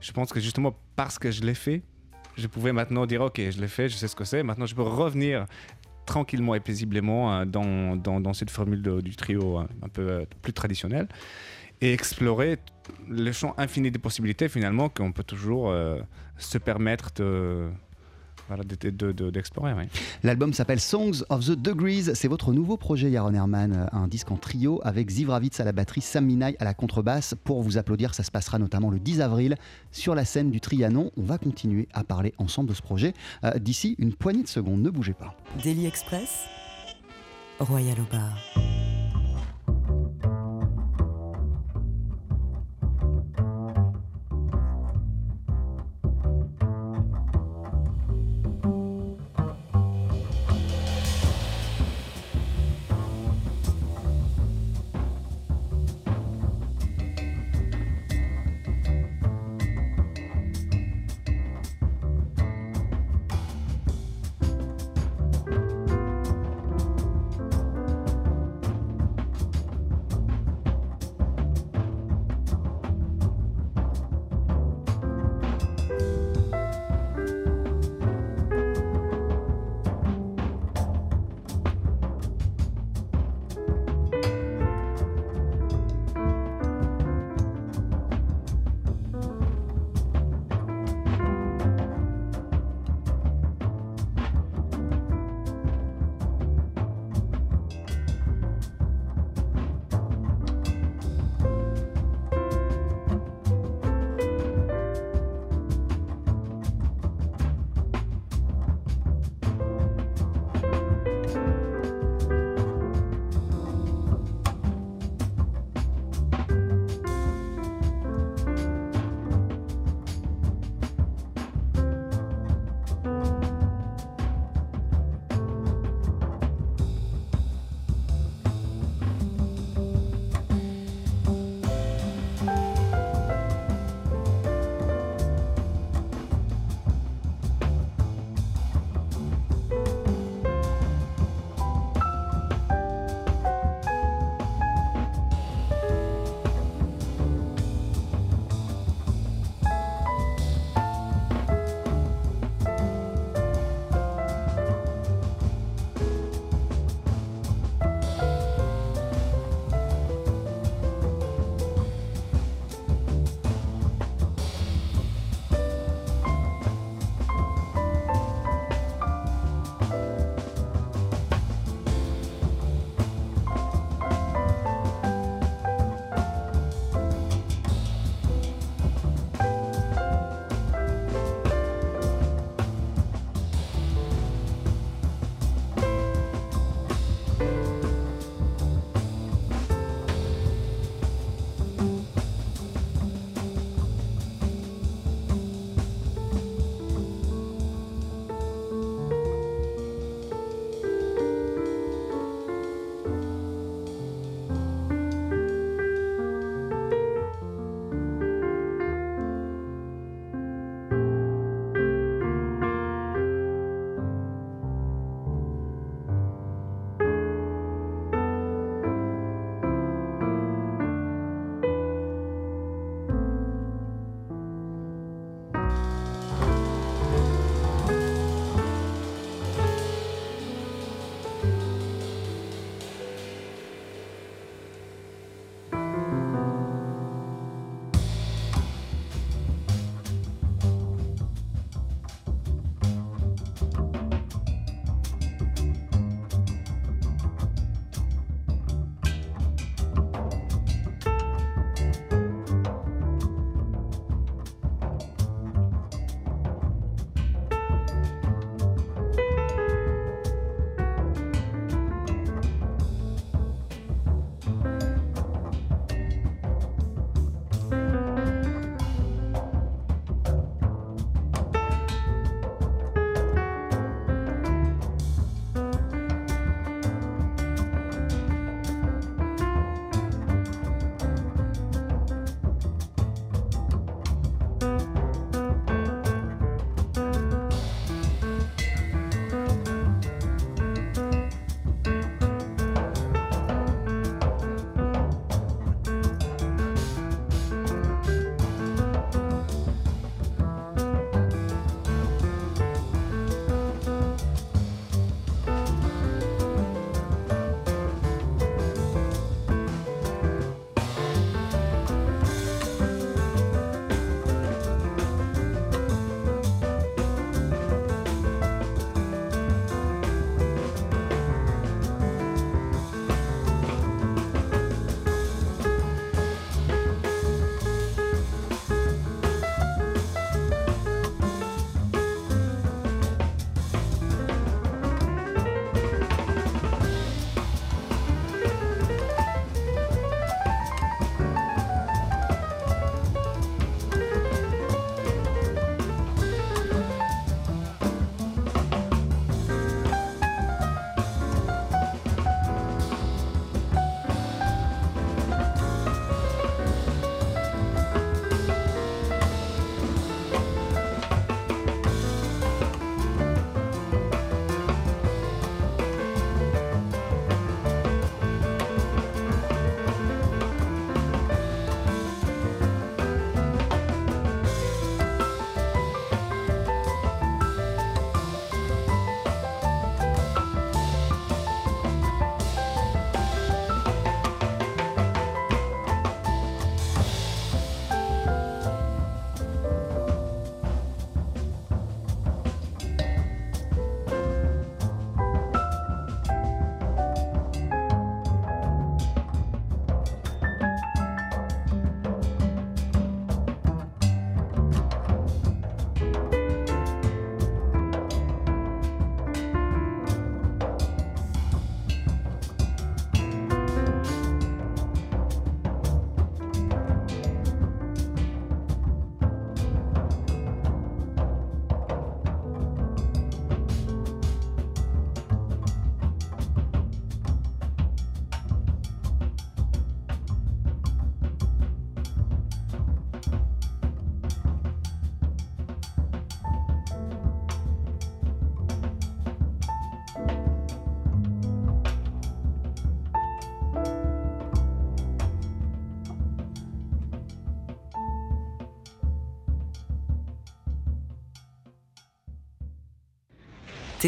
Je 0.00 0.12
pense 0.12 0.32
que 0.32 0.40
justement 0.40 0.74
parce 0.96 1.18
que 1.18 1.30
je 1.30 1.42
l'ai 1.42 1.54
fait, 1.54 1.82
je 2.38 2.46
pouvais 2.46 2.72
maintenant 2.72 3.06
dire 3.06 3.20
ok, 3.22 3.40
je 3.50 3.60
l'ai 3.60 3.68
fait, 3.68 3.88
je 3.88 3.96
sais 3.96 4.08
ce 4.08 4.16
que 4.16 4.24
c'est. 4.24 4.42
Maintenant, 4.42 4.66
je 4.66 4.74
peux 4.74 4.82
revenir 4.82 5.46
tranquillement 6.08 6.54
et 6.54 6.60
paisiblement 6.60 7.32
euh, 7.32 7.44
dans, 7.44 7.96
dans, 7.96 8.32
cette 8.32 8.50
formule 8.50 8.82
du 9.02 9.14
trio 9.14 9.58
euh, 9.58 9.64
un 9.82 9.88
peu 9.88 10.10
euh, 10.10 10.24
plus 10.42 10.54
traditionnel 10.54 11.06
et 11.82 11.92
explorer 11.92 12.58
le 13.06 13.30
champ 13.30 13.54
infini 13.58 13.90
des 13.90 13.98
possibilités 13.98 14.48
finalement 14.48 14.88
qu'on 14.88 15.12
peut 15.12 15.22
toujours 15.22 15.72
se 16.36 16.58
permettre 16.58 17.12
de 17.14 17.68
voilà, 18.48 18.64
de- 18.64 18.90
de- 18.90 19.12
de- 19.12 19.30
d'explorer. 19.30 19.72
oui. 19.74 19.84
L'album 20.22 20.52
s'appelle 20.52 20.80
Songs 20.80 21.22
of 21.28 21.44
the 21.46 21.50
Degrees. 21.52 22.10
C'est 22.14 22.28
votre 22.28 22.52
nouveau 22.52 22.76
projet, 22.76 23.10
Yaron 23.10 23.34
Herman, 23.34 23.72
euh, 23.72 23.86
un 23.96 24.08
disque 24.08 24.30
en 24.30 24.36
trio 24.36 24.80
avec 24.82 25.08
Ziv 25.10 25.30
Ravitz 25.30 25.60
à 25.60 25.64
la 25.64 25.72
batterie, 25.72 26.00
Sam 26.00 26.24
Minaï 26.26 26.56
à 26.58 26.64
la 26.64 26.74
contrebasse. 26.74 27.34
Pour 27.44 27.62
vous 27.62 27.78
applaudir, 27.78 28.14
ça 28.14 28.22
se 28.22 28.30
passera 28.30 28.58
notamment 28.58 28.90
le 28.90 28.98
10 28.98 29.20
avril 29.20 29.56
sur 29.92 30.14
la 30.14 30.24
scène 30.24 30.50
du 30.50 30.60
Trianon. 30.60 31.10
On 31.16 31.22
va 31.22 31.38
continuer 31.38 31.86
à 31.92 32.04
parler 32.04 32.32
ensemble 32.38 32.68
de 32.70 32.74
ce 32.74 32.82
projet 32.82 33.12
euh, 33.44 33.58
d'ici 33.58 33.94
une 33.98 34.14
poignée 34.14 34.42
de 34.42 34.48
secondes. 34.48 34.82
Ne 34.82 34.90
bougez 34.90 35.14
pas. 35.14 35.34
Daily 35.62 35.86
Express, 35.86 36.44
Royal 37.60 37.96
au 38.00 38.10
bar. 38.12 38.87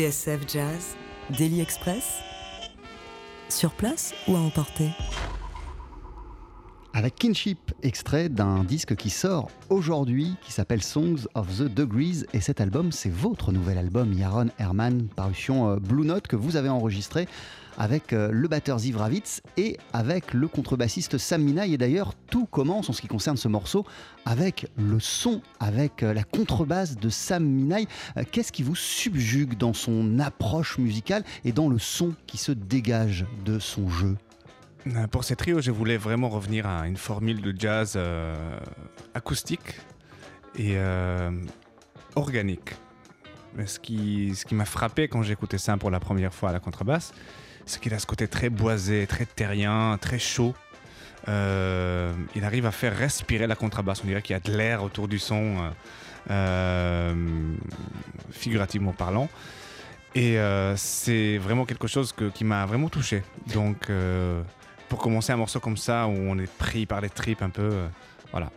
TSF 0.01 0.49
Jazz, 0.49 0.97
Daily 1.29 1.61
Express 1.61 2.21
Sur 3.51 3.71
place 3.73 4.15
ou 4.27 4.35
à 4.35 4.39
emporter. 4.39 4.89
Avec 6.95 7.17
Kinship, 7.17 7.69
extrait 7.83 8.29
d'un 8.29 8.64
disque 8.64 8.97
qui 8.97 9.11
sort 9.11 9.51
aujourd'hui, 9.69 10.35
qui 10.43 10.53
s'appelle 10.53 10.83
Songs 10.83 11.27
of 11.35 11.59
the 11.59 11.62
Degrees. 11.62 12.25
Et 12.33 12.40
cet 12.40 12.61
album, 12.61 12.93
c'est 12.93 13.11
votre 13.11 13.53
nouvel 13.53 13.79
album, 13.79 14.12
Yaron 14.12 14.49
Herman, 14.59 15.09
parution 15.16 15.71
euh, 15.71 15.77
Blue 15.77 16.05
Note, 16.05 16.27
que 16.27 16.37
vous 16.37 16.57
avez 16.57 16.69
enregistré 16.69 17.29
avec 17.79 18.12
euh, 18.12 18.31
le 18.33 18.49
batteur 18.49 18.79
Ziv 18.79 18.97
Ravitz 18.97 19.43
et 19.57 19.79
avec 19.93 20.35
le 20.35 20.49
contrebassiste 20.49 21.19
Sam 21.19 21.43
Minaï. 21.43 21.75
Et 21.75 21.79
d'ailleurs, 21.79 22.14
tout 22.31 22.47
commence 22.47 22.90
en 22.90 22.93
ce 22.93 23.01
qui 23.01 23.09
concerne 23.09 23.37
ce 23.37 23.49
morceau 23.49 23.85
avec 24.25 24.66
le 24.77 25.01
son, 25.01 25.40
avec 25.61 26.03
euh, 26.03 26.12
la 26.12 26.25
contrebasse 26.25 26.97
de 26.97 27.09
Sam 27.09 27.45
Minaï. 27.45 27.87
Qu'est-ce 28.31 28.53
qui 28.53 28.62
vous 28.62 28.77
subjugue 28.77 29.57
dans 29.57 29.73
son 29.73 30.19
approche 30.19 30.79
musicale 30.79 31.25
et 31.45 31.53
dans 31.53 31.69
le 31.69 31.79
son 31.79 32.14
qui 32.27 32.37
se 32.37 32.53
dégage 32.53 33.27
de 33.45 33.59
son 33.59 33.88
jeu? 33.88 34.16
Pour 35.11 35.25
ces 35.25 35.37
trios, 35.37 35.61
je 35.61 35.71
voulais 35.71 35.97
vraiment 35.97 36.29
revenir 36.29 36.66
à 36.66 36.87
une 36.87 36.97
formule 36.97 37.43
de 37.43 37.55
jazz 37.59 37.95
euh, 37.97 38.59
acoustique 39.14 39.75
et 40.57 40.75
euh, 40.77 41.31
organique. 42.16 42.71
Ce 43.66 43.79
qui, 43.79 44.35
ce 44.35 44.47
qui 44.47 44.55
m'a 44.55 44.64
frappé 44.64 45.09
quand 45.09 45.23
j'écoutais 45.23 45.59
ça 45.59 45.77
pour 45.77 45.90
la 45.90 46.01
première 46.01 46.33
fois 46.33 46.51
à 46.51 46.53
la 46.53 46.61
contrebasse, 46.61 47.12
c'est 47.66 47.81
qu'il 47.81 47.93
a 47.93 47.99
ce 47.99 48.07
côté 48.07 48.27
très 48.29 48.49
boisé, 48.49 49.07
très 49.07 49.27
terrien, 49.27 49.99
très 50.01 50.19
chaud. 50.19 50.55
Euh, 51.29 52.12
il 52.35 52.45
arrive 52.45 52.64
à 52.64 52.71
faire 52.71 52.97
respirer 52.97 53.47
la 53.47 53.57
contrebasse. 53.57 54.03
On 54.03 54.07
dirait 54.07 54.23
qu'il 54.23 54.35
y 54.35 54.37
a 54.37 54.40
de 54.40 54.57
l'air 54.57 54.83
autour 54.83 55.09
du 55.09 55.19
son, 55.19 55.59
euh, 55.59 55.71
euh, 56.31 57.14
figurativement 58.31 58.93
parlant. 58.93 59.29
Et 60.14 60.38
euh, 60.38 60.77
c'est 60.77 61.38
vraiment 61.38 61.64
quelque 61.64 61.87
chose 61.87 62.14
qui 62.35 62.45
m'a 62.45 62.66
vraiment 62.66 62.88
touché. 62.88 63.23
Donc, 63.55 63.90
euh, 63.90 64.43
pour 64.90 64.98
commencer 64.98 65.33
un 65.33 65.37
morceau 65.37 65.61
comme 65.61 65.79
ça, 65.79 66.07
où 66.07 66.12
on 66.12 66.38
est 66.38 66.50
pris 66.50 66.85
par 66.85 67.00
les 67.00 67.09
tripes 67.09 67.40
un 67.40 67.48
peu, 67.48 67.62
euh, 67.62 67.87
voilà. 68.33 68.50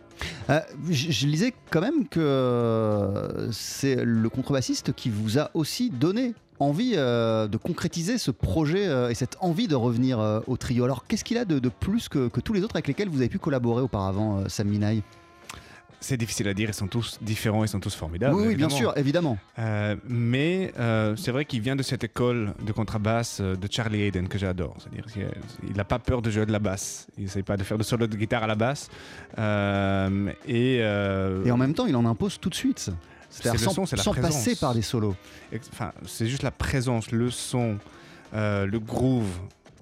Euh, 0.50 0.60
je, 0.90 1.26
lisais 1.26 1.54
quand 1.70 1.80
même 1.80 2.06
que 2.06 2.20
euh, 2.20 3.50
c'est 3.52 3.96
le 3.96 4.28
contrebassiste 4.28 4.92
qui 4.92 5.10
vous 5.10 5.38
a 5.38 5.50
aussi 5.54 5.90
donné 5.90 6.34
envie 6.60 6.92
de 6.92 7.56
concrétiser 7.56 8.16
ce 8.16 8.30
projet 8.30 8.84
et 9.10 9.14
cette 9.14 9.36
envie 9.40 9.66
de 9.66 9.74
revenir 9.74 10.42
au 10.46 10.56
trio. 10.56 10.84
Alors 10.84 11.04
qu'est-ce 11.06 11.24
qu'il 11.24 11.36
a 11.36 11.44
de, 11.44 11.68
plus 11.68 12.08
que, 12.08 12.28
tous 12.28 12.52
les 12.52 12.62
autres 12.62 12.76
avec 12.76 12.86
lesquels 12.86 13.08
vous 13.08 13.18
avez 13.18 13.28
pu 13.28 13.40
collaborer 13.40 13.82
auparavant, 13.82 14.48
Sam 14.48 14.68
C'est 16.04 16.18
difficile 16.18 16.48
à 16.48 16.52
dire, 16.54 16.68
ils 16.68 16.74
sont 16.74 16.86
tous 16.86 17.18
différents, 17.22 17.64
ils 17.64 17.68
sont 17.68 17.80
tous 17.80 17.94
formidables. 17.94 18.34
Oui, 18.34 18.48
oui, 18.48 18.56
bien 18.56 18.68
sûr, 18.68 18.92
évidemment. 18.98 19.38
Euh, 19.58 19.96
mais 20.06 20.70
euh, 20.78 21.16
c'est 21.16 21.30
vrai 21.30 21.46
qu'il 21.46 21.62
vient 21.62 21.76
de 21.76 21.82
cette 21.82 22.04
école 22.04 22.52
de 22.62 22.72
contrebasse 22.72 23.38
euh, 23.40 23.56
de 23.56 23.66
Charlie 23.70 24.02
Hayden 24.02 24.28
que 24.28 24.36
j'adore. 24.36 24.76
C'est-à-dire 24.80 25.06
qu'il 25.62 25.74
n'a 25.74 25.84
pas 25.84 25.98
peur 25.98 26.20
de 26.20 26.30
jouer 26.30 26.44
de 26.44 26.52
la 26.52 26.58
basse. 26.58 27.06
Il 27.16 27.24
n'essaie 27.24 27.42
pas 27.42 27.56
de 27.56 27.62
faire 27.64 27.78
de 27.78 27.82
solo 27.82 28.06
de 28.06 28.16
guitare 28.18 28.42
à 28.42 28.46
la 28.46 28.54
basse. 28.54 28.90
Euh, 29.38 30.30
et, 30.46 30.76
Et 30.76 31.50
en 31.50 31.56
même 31.56 31.72
temps, 31.72 31.86
il 31.86 31.96
en 31.96 32.04
impose 32.04 32.38
tout 32.38 32.50
de 32.50 32.54
suite. 32.54 32.90
C'est-à-dire 33.30 33.60
sans, 33.60 33.86
son, 33.86 33.96
la 33.96 34.02
sans 34.02 34.12
passer 34.12 34.56
par 34.56 34.74
des 34.74 34.82
solos. 34.82 35.16
enfin, 35.72 35.92
c'est 36.06 36.26
juste 36.26 36.42
la 36.42 36.50
présence, 36.50 37.12
le 37.12 37.30
son, 37.30 37.78
le 38.34 38.78
groove, 38.78 39.30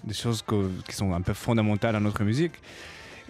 des 0.05 0.13
choses 0.13 0.41
que- 0.41 0.71
qui 0.87 0.95
sont 0.95 1.13
un 1.13 1.21
peu 1.21 1.33
fondamentales 1.33 1.97
à 1.97 1.99
notre 1.99 2.23
musique. 2.23 2.53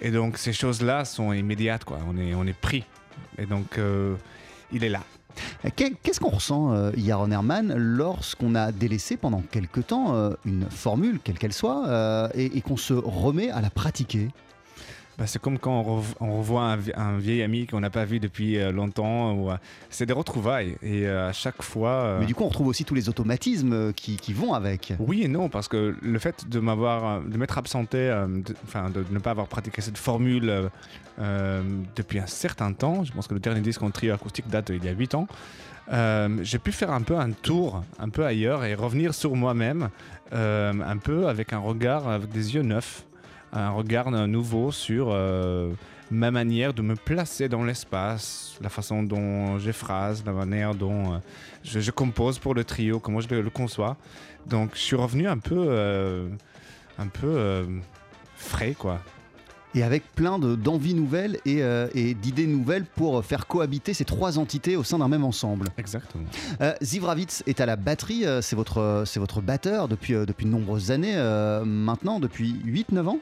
Et 0.04 0.12
donc 0.12 0.38
ces 0.38 0.54
choses-là 0.54 1.06
sont 1.06 1.32
immédiates, 1.34 1.86
quoi. 1.86 1.98
On 2.08 2.18
est, 2.18 2.36
on 2.36 2.46
est 2.46 2.54
pris. 2.60 2.84
Et 3.38 3.46
donc 3.46 3.78
euh, 3.78 4.16
il 4.72 4.84
est 4.84 4.90
là. 4.90 5.02
Euh, 5.66 5.70
qu'est- 5.76 5.96
Qu'est-ce 6.04 6.20
qu'on 6.20 6.30
ressent, 6.30 6.74
euh, 6.74 6.92
Yaron 6.96 7.32
Herman, 7.32 7.74
lorsqu'on 7.76 8.54
a 8.54 8.72
délaissé 8.72 9.18
pendant 9.18 9.42
quelque 9.42 9.80
temps 9.80 10.14
une 10.46 10.70
formule, 10.70 11.20
quelle 11.24 11.40
qu'elle 11.40 11.54
soit, 11.54 12.30
et 12.36 12.62
qu'on 12.62 12.78
se 12.78 12.94
remet 12.94 13.50
à 13.50 13.62
la 13.62 13.70
pratiquer? 13.72 14.28
Bah, 15.18 15.28
c'est 15.28 15.40
comme 15.40 15.60
quand 15.60 15.72
on, 15.80 15.84
rev- 16.00 16.16
on 16.20 16.38
revoit 16.40 16.64
un, 16.64 16.76
vie- 16.76 16.92
un 16.96 17.18
vieil 17.18 17.44
ami 17.44 17.68
qu'on 17.68 17.80
n'a 17.80 17.92
pas 17.92 18.04
vu 18.06 18.20
depuis 18.20 18.58
euh, 18.58 18.72
longtemps. 18.72 19.34
ou, 19.34 19.52
euh, 19.52 19.58
c'est 19.92 20.06
des 20.08 20.14
retrouvailles. 20.14 20.76
Et 20.82 21.06
euh, 21.08 21.30
à 21.30 21.34
chaque 21.34 21.62
fois. 21.62 22.18
Mais 22.20 22.26
du 22.26 22.34
coup, 22.34 22.44
on 22.44 22.48
retrouve 22.48 22.68
aussi 22.68 22.84
tous 22.84 22.96
les 22.96 23.10
automatismes 23.10 23.94
qui, 23.94 24.16
qui 24.18 24.34
vont 24.34 24.54
avec. 24.54 24.94
Oui 25.00 25.22
et 25.24 25.28
non, 25.28 25.50
parce 25.50 25.68
que 25.68 25.96
le 26.02 26.20
fait 26.20 26.50
de 26.50 26.60
m'avoir, 26.60 27.22
de 27.22 27.38
m'être 27.38 27.58
absenté, 27.60 27.98
de- 28.28 28.56
enfin 28.66 28.90
de, 28.90 29.06
ne 29.12 29.20
pas 29.20 29.32
avoir 29.32 29.48
pratiqué 29.48 29.82
cette 29.82 29.98
formule 29.98 30.70
depuis 31.96 32.20
un 32.20 32.26
certain 32.28 32.74
temps, 32.74 33.04
je 33.04 33.12
pense 33.12 33.28
que 33.28 33.34
le 33.34 33.40
dernier 33.40 33.62
disque 33.62 33.82
en 33.84 33.92
trio 33.92 34.14
acoustique 34.14 34.48
date 34.50 34.72
d'il 34.72 34.84
y 34.84 34.90
a 34.90 34.94
8 34.94 35.16
ans, 35.16 35.28
euh, 35.92 36.40
j'ai 36.42 36.60
pu 36.60 36.72
faire 36.72 36.92
un 36.92 37.02
peu 37.02 37.18
un 37.18 37.32
tour, 37.32 37.84
un 38.00 38.10
peu 38.10 38.26
ailleurs 38.26 38.64
et 38.64 38.74
revenir 38.74 39.14
sur 39.14 39.36
moi-même, 39.36 39.90
euh, 40.34 40.74
un 40.86 40.98
peu 40.98 41.28
avec 41.28 41.54
un 41.54 41.60
regard, 41.60 42.08
avec 42.08 42.30
des 42.32 42.56
yeux 42.56 42.62
neufs, 42.64 43.06
un 43.54 43.70
regard 43.70 44.10
nouveau 44.12 44.72
sur 44.72 45.10
euh, 45.12 45.72
ma 46.12 46.32
manière 46.32 46.74
de 46.74 46.82
me 46.82 46.96
placer 46.96 47.48
dans 47.50 47.64
l'espace, 47.64 48.56
la 48.62 48.70
façon 48.70 49.04
dont 49.04 49.58
j'éphrase, 49.60 50.24
la 50.26 50.34
manière 50.34 50.76
dont 50.76 51.14
euh, 51.14 51.18
je, 51.64 51.80
je 51.80 51.92
compose 51.92 52.40
pour 52.40 52.54
le 52.56 52.64
trio, 52.64 53.00
comment 53.00 53.20
je 53.22 53.28
le, 53.30 53.42
le 53.42 53.50
conçois. 53.50 53.96
Donc 54.48 54.72
je 54.74 54.80
suis 54.80 54.96
revenu 54.96 55.28
un 55.28 55.38
peu, 55.38 55.56
euh, 55.70 56.28
un 56.98 57.08
peu 57.08 57.66
frais 58.36 58.76
quoi. 58.78 59.00
Et 59.76 59.82
avec 59.82 60.04
plein 60.14 60.38
de- 60.38 60.56
d'envies 60.56 60.94
nouvelles 60.94 61.40
et, 61.46 61.62
et 61.96 62.14
d'idées 62.14 62.46
nouvelles 62.46 62.86
pour 62.86 63.24
faire 63.26 63.48
cohabiter 63.48 63.94
ces 63.96 64.06
trois 64.06 64.38
entités 64.38 64.76
au 64.76 64.84
sein 64.84 65.00
d'un 65.00 65.08
même 65.08 65.24
ensemble. 65.24 65.70
Exactement. 65.80 66.26
Euh, 66.62 66.74
Ziv 66.84 67.06
Ravitz 67.06 67.42
est 67.48 67.60
à 67.60 67.66
la 67.66 67.76
batterie, 67.76 68.24
c'est 68.42 68.56
votre, 68.56 69.04
votre 69.16 69.42
batteur 69.42 69.88
depuis, 69.88 70.14
depuis 70.14 70.46
de 70.46 70.52
nombreuses 70.52 70.92
années, 70.92 71.16
maintenant 71.66 72.20
depuis 72.20 72.54
8-9 72.66 73.08
ans? 73.08 73.20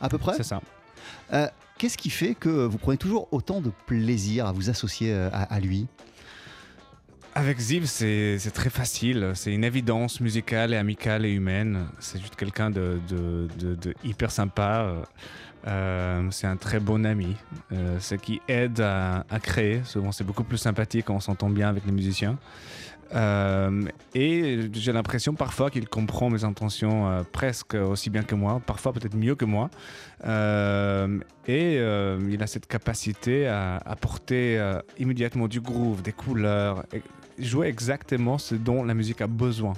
À 0.00 0.08
peu 0.08 0.18
près. 0.18 0.34
C'est 0.36 0.42
ça. 0.42 0.60
Euh, 1.32 1.46
Qu'est-ce 1.78 1.96
qui 1.96 2.10
fait 2.10 2.34
que 2.34 2.50
vous 2.66 2.76
prenez 2.76 2.98
toujours 2.98 3.26
autant 3.32 3.60
de 3.62 3.70
plaisir 3.86 4.46
à 4.46 4.52
vous 4.52 4.68
associer 4.68 5.12
euh, 5.12 5.30
à, 5.32 5.44
à 5.54 5.60
lui? 5.60 5.86
Avec 7.34 7.58
Ziv, 7.60 7.86
c'est 7.86 8.38
très 8.52 8.70
facile. 8.70 9.32
C'est 9.34 9.52
une 9.54 9.62
évidence 9.64 10.20
musicale 10.20 10.74
et 10.74 10.76
amicale 10.76 11.24
et 11.24 11.30
humaine. 11.30 11.86
C'est 12.00 12.20
juste 12.20 12.34
quelqu'un 12.34 12.70
de, 12.70 12.98
de- 13.08 13.48
de- 13.58 13.74
de 13.76 13.94
hyper 14.04 14.30
sympa. 14.32 14.94
Euh, 15.66 16.26
c'est 16.30 16.48
un 16.48 16.56
très 16.56 16.80
bon 16.80 17.06
ami. 17.06 17.36
Euh, 17.72 17.98
ce 18.00 18.16
qui 18.16 18.40
aide 18.48 18.80
à, 18.80 19.24
à 19.30 19.38
créer. 19.38 19.82
Souvent, 19.84 20.10
c'est 20.10 20.24
beaucoup 20.24 20.42
plus 20.44 20.58
sympathique 20.58 21.06
quand 21.06 21.14
on 21.14 21.20
s'entend 21.20 21.50
bien 21.50 21.68
avec 21.68 21.86
les 21.86 21.92
musiciens. 21.92 22.36
Euh, 23.12 23.82
et 24.14 24.60
j'ai 24.72 24.92
l'impression 24.92 25.34
parfois 25.34 25.70
qu'il 25.70 25.88
comprend 25.88 26.30
mes 26.30 26.44
intentions 26.44 27.08
euh, 27.08 27.22
presque 27.32 27.74
aussi 27.74 28.08
bien 28.08 28.22
que 28.22 28.34
moi, 28.36 28.60
parfois 28.64 28.92
peut-être 28.92 29.16
mieux 29.16 29.34
que 29.34 29.44
moi. 29.44 29.68
Euh, 30.24 31.18
et 31.46 31.76
il 31.76 32.42
a 32.42 32.46
cette 32.46 32.66
capacité 32.66 33.48
à 33.48 33.76
apporter 33.78 34.60
immédiatement 34.98 35.48
du 35.48 35.60
groove, 35.60 36.02
des 36.02 36.12
couleurs, 36.12 36.84
et 36.92 37.02
jouer 37.42 37.66
exactement 37.66 38.38
ce 38.38 38.54
dont 38.54 38.84
la 38.84 38.94
musique 38.94 39.20
a 39.20 39.26
besoin. 39.26 39.72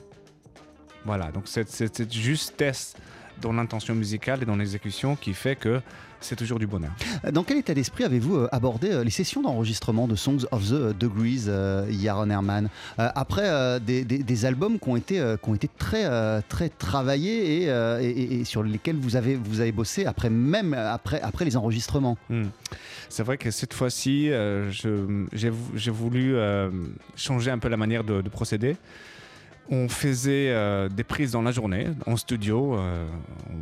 Voilà, 1.05 1.33
donc 1.33 1.49
cette- 1.49 1.71
cette 1.71 2.13
justesse 2.13 2.95
dans 3.41 3.53
l'intention 3.53 3.95
musicale 3.95 4.43
et 4.43 4.45
dans 4.47 4.57
l'exécution 4.57 5.17
qui 5.17 5.33
fait 5.35 5.57
que 5.57 5.81
c'est 6.23 6.37
toujours 6.37 6.59
du 6.59 6.67
bonheur. 6.67 6.91
Dans 7.33 7.43
quel 7.45 7.59
état 7.59 7.75
d'esprit 7.75 8.05
avez-vous 8.05 8.37
euh, 8.37 8.49
abordé 8.53 8.91
euh, 8.91 9.05
les 9.05 9.11
sessions 9.11 9.43
d'enregistrement 9.43 10.09
de 10.09 10.15
Songs 10.17 10.45
of 10.51 10.67
the 10.69 10.97
Degrees, 10.99 11.45
euh, 11.49 11.87
Yaron 11.91 12.31
Herman 12.31 12.69
Après 12.99 13.81
des, 13.81 14.05
des- 14.05 14.23
des 14.23 14.45
albums 14.45 14.79
qui 14.79 14.89
ont 14.89 14.97
été, 14.97 15.17
qui 15.43 15.49
ont 15.51 15.55
été 15.55 15.69
très, 15.79 16.07
très 16.43 16.69
travaillés 16.69 17.63
et, 17.63 17.67
et- 17.67 18.09
et- 18.11 18.41
et 18.41 18.45
sur 18.45 18.63
lesquels 18.63 18.97
vous 18.97 19.17
avez, 19.17 19.35
vous 19.37 19.61
avez 19.61 19.73
bossé 19.73 20.07
après, 20.07 20.31
même 20.31 20.75
après, 20.75 21.21
après 21.21 21.45
les 21.45 21.57
enregistrements? 21.57 22.17
Hmm. 22.31 22.45
C'est 23.09 23.23
vrai 23.23 23.37
que 23.37 23.51
cette 23.51 23.75
fois-ci, 23.75 24.31
euh, 24.31 24.71
j'ai 24.71 25.51
vou- 25.51 25.71
j'ai 25.75 25.91
voulu 25.91 26.35
euh, 26.37 26.71
changer 27.17 27.51
un 27.51 27.59
peu 27.59 27.69
la 27.69 27.77
manière 27.77 28.05
de, 28.05 28.23
de 28.23 28.29
procéder. 28.29 28.77
On 29.71 29.89
faisait 29.89 30.51
euh, 30.51 30.89
des 30.89 31.05
prises 31.05 31.33
dans 31.33 31.43
la 31.43 31.53
journée, 31.53 31.87
en 32.07 32.17
studio. 32.17 32.77
euh, 32.77 33.07
on, 33.51 33.55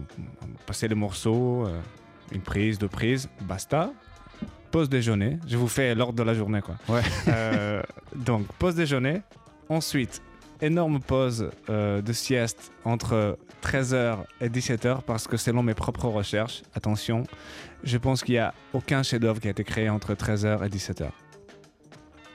on 0.44 0.48
passait 0.66 0.88
les 0.88 0.94
morceaux, 0.94 1.66
euh, 1.66 1.78
une 2.32 2.40
prise, 2.40 2.78
deux 2.78 2.88
prises, 2.88 3.28
basta. 3.42 3.92
Pause 4.70 4.88
déjeuner. 4.88 5.38
Je 5.48 5.56
vous 5.56 5.66
fais 5.66 5.94
l'ordre 5.94 6.14
de 6.14 6.22
la 6.22 6.34
journée, 6.34 6.62
quoi. 6.62 6.76
Ouais. 6.88 7.02
Euh, 7.28 7.82
donc, 8.14 8.46
pause 8.58 8.74
déjeuner. 8.76 9.22
Ensuite, 9.68 10.22
énorme 10.60 11.00
pause 11.00 11.50
euh, 11.68 12.00
de 12.02 12.12
sieste 12.12 12.72
entre 12.84 13.38
13h 13.62 14.18
et 14.40 14.48
17h 14.48 15.02
parce 15.02 15.26
que 15.26 15.36
selon 15.36 15.62
mes 15.62 15.74
propres 15.74 16.06
recherches, 16.06 16.62
attention, 16.74 17.24
je 17.82 17.98
pense 17.98 18.22
qu'il 18.22 18.34
n'y 18.34 18.38
a 18.38 18.54
aucun 18.72 19.02
chef-d'œuvre 19.02 19.40
qui 19.40 19.48
a 19.48 19.50
été 19.50 19.64
créé 19.64 19.88
entre 19.88 20.14
13h 20.14 20.64
et 20.64 20.68
17h. 20.68 21.08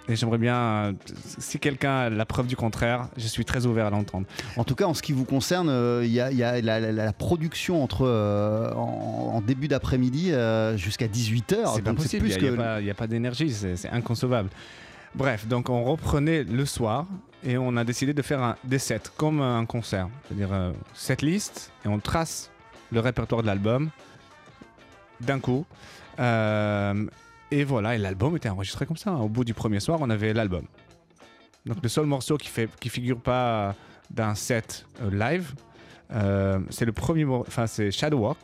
Et 0.07 0.15
j'aimerais 0.15 0.37
bien, 0.37 0.55
euh, 0.55 0.93
si 1.39 1.57
quelqu'un 1.57 1.95
a 1.97 2.09
la 2.11 2.25
preuve 2.25 2.45
du 2.45 2.55
contraire, 2.55 3.07
je 3.17 3.25
suis 3.27 3.43
très 3.43 3.65
ouvert 3.65 3.87
à 3.87 3.89
l'entendre. 3.89 4.27
En 4.55 4.63
tout 4.63 4.75
cas, 4.75 4.85
en 4.85 4.93
ce 4.93 5.01
qui 5.01 5.13
vous 5.13 5.25
concerne, 5.25 5.67
euh, 5.69 6.03
il 6.05 6.11
y, 6.11 6.21
a, 6.21 6.31
il 6.31 6.37
y 6.37 6.43
a 6.43 6.61
la, 6.61 6.79
la- 6.79 6.91
la 6.91 7.13
production 7.13 7.83
entre 7.83 8.05
euh, 8.05 8.71
en, 8.73 9.31
en 9.35 9.41
début 9.41 9.67
d'après-midi 9.67 10.31
jusqu'à 10.75 11.07
18h. 11.07 11.73
C'est 11.75 11.81
pas 11.81 11.93
possible, 11.93 12.27
il 12.27 12.37
n'y 12.39 12.47
a, 12.47 12.51
que 12.51 12.93
pas- 12.93 13.03
a 13.03 13.07
d'énergie, 13.07 13.51
c'est 13.51 13.89
inconcevable. 13.89 14.49
Bref, 15.15 15.47
donc 15.47 15.69
on 15.69 15.83
reprenait 15.83 16.43
le 16.43 16.65
soir 16.65 17.05
et 17.43 17.57
on 17.57 17.75
a 17.77 17.83
décidé 17.83 18.13
de 18.13 18.21
faire 18.21 18.43
un, 18.43 18.57
des 18.63 18.79
sets 18.79 18.99
comme 19.17 19.41
un 19.41 19.65
concert. 19.65 20.09
C'est-à-dire 20.27 20.49
euh, 20.51 20.71
set 20.93 21.21
list 21.21 21.71
et 21.83 21.87
on 21.87 21.99
trace 21.99 22.51
le 22.91 22.99
répertoire 22.99 23.41
de 23.41 23.47
l'album 23.47 23.89
d'un 25.21 25.39
coup. 25.39 25.65
Euh, 26.19 27.05
et 27.55 27.63
voilà, 27.63 27.95
et 27.95 27.97
l'album 27.97 28.35
était 28.35 28.49
enregistré 28.49 28.85
comme 28.85 28.97
ça. 28.97 29.13
Au 29.13 29.29
bout 29.29 29.45
du 29.45 29.53
premier 29.53 29.79
soir, 29.79 29.99
on 30.01 30.09
avait 30.09 30.33
l'album. 30.33 30.65
Donc 31.65 31.77
le 31.81 31.87
seul 31.87 32.05
morceau 32.05 32.37
qui 32.37 32.49
fait 32.49 32.69
figure 32.89 33.19
pas 33.19 33.75
d'un 34.11 34.35
set 34.35 34.85
euh, 35.01 35.09
live, 35.09 35.53
euh, 36.11 36.59
c'est 36.69 36.83
le 36.83 36.91
premier, 36.91 37.23
enfin 37.23 37.65
c'est 37.65 37.91
Shadow 37.91 38.17
Walk, 38.17 38.39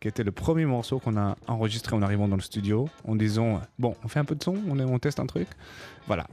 qui 0.00 0.08
était 0.08 0.24
le 0.24 0.32
premier 0.32 0.64
morceau 0.64 0.98
qu'on 0.98 1.16
a 1.18 1.36
enregistré 1.46 1.94
en 1.94 2.00
arrivant 2.02 2.26
dans 2.26 2.36
le 2.36 2.42
studio, 2.42 2.88
en 3.06 3.14
disant 3.16 3.60
bon, 3.78 3.94
on 4.02 4.08
fait 4.08 4.18
un 4.18 4.24
peu 4.24 4.34
de 4.34 4.42
son, 4.42 4.54
on, 4.68 4.78
on 4.80 4.98
teste 4.98 5.20
un 5.20 5.26
truc, 5.26 5.46
voilà. 6.06 6.26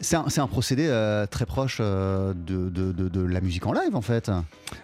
C'est 0.00 0.16
un, 0.16 0.46
procédé 0.46 0.86
euh, 0.88 1.26
très 1.26 1.46
proche 1.46 1.78
euh, 1.80 2.34
de, 2.34 2.68
de- 2.68 2.92
de- 2.92 3.08
de 3.08 3.20
la 3.22 3.40
musique 3.40 3.66
en 3.66 3.72
live 3.72 3.96
en 3.96 4.02
fait. 4.02 4.30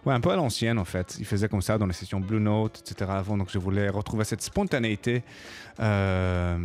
Ouais, 0.06 0.14
un 0.14 0.20
peu 0.20 0.30
à 0.30 0.36
l'ancienne 0.36 0.78
en 0.78 0.84
fait. 0.86 1.16
Il 1.18 1.26
faisait 1.26 1.48
comme 1.48 1.60
ça 1.62 1.76
dans 1.78 1.86
les 1.86 1.92
sessions 1.92 2.18
Blue 2.20 2.40
Note, 2.40 2.82
etc. 2.90 3.10
Avant, 3.14 3.36
donc 3.36 3.48
je 3.52 3.58
voulais 3.58 3.88
retrouver 3.90 4.24
cette 4.24 4.42
spontanéité 4.42 5.22
euh, 5.80 6.58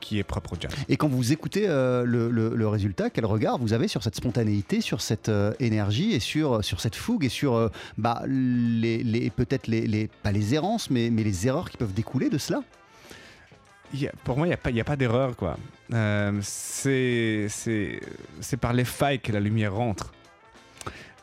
qui 0.00 0.18
est 0.18 0.22
propre 0.24 0.52
au 0.54 0.56
jazz. 0.60 0.70
Et 0.88 0.96
quand 0.96 1.08
vous 1.08 1.32
écoutez 1.32 1.66
euh, 1.68 2.04
le, 2.04 2.30
le- 2.30 2.54
le 2.54 2.68
résultat, 2.68 3.10
quel 3.10 3.24
regard 3.26 3.58
vous 3.58 3.72
avez 3.72 3.88
sur 3.88 4.02
cette 4.02 4.14
spontanéité, 4.16 4.80
sur 4.80 5.00
cette 5.00 5.28
euh, 5.28 5.52
énergie 5.60 6.12
et 6.12 6.20
sur, 6.20 6.64
sur 6.64 6.80
cette 6.80 6.94
fougue 6.96 7.24
et 7.24 7.28
sur 7.28 7.54
euh, 7.54 7.68
bah, 7.96 8.22
les, 8.26 9.02
les- 9.02 9.30
peut-être 9.30 9.66
les, 9.66 9.86
les- 9.86 10.08
pas 10.22 10.32
les 10.32 10.54
errances, 10.54 10.90
mais, 10.90 11.10
mais 11.10 11.22
les 11.24 11.46
erreurs 11.46 11.68
qui 11.70 11.76
peuvent 11.76 11.94
découler 11.94 12.30
de 12.30 12.38
cela? 12.38 12.62
A- 13.94 14.12
pour 14.24 14.36
moi, 14.36 14.46
il 14.46 14.50
n'y 14.50 14.54
a 14.54 14.58
pas, 14.58 14.70
il 14.70 14.76
y 14.76 14.80
a 14.80 14.84
pas 14.84 14.96
d'erreur, 14.96 15.34
quoi. 15.36 15.56
Euh, 15.94 16.38
c'est, 16.42 17.48
par 18.60 18.72
les 18.72 18.84
failles 18.84 19.20
que 19.20 19.32
la 19.32 19.40
lumière 19.40 19.74
rentre, 19.74 20.12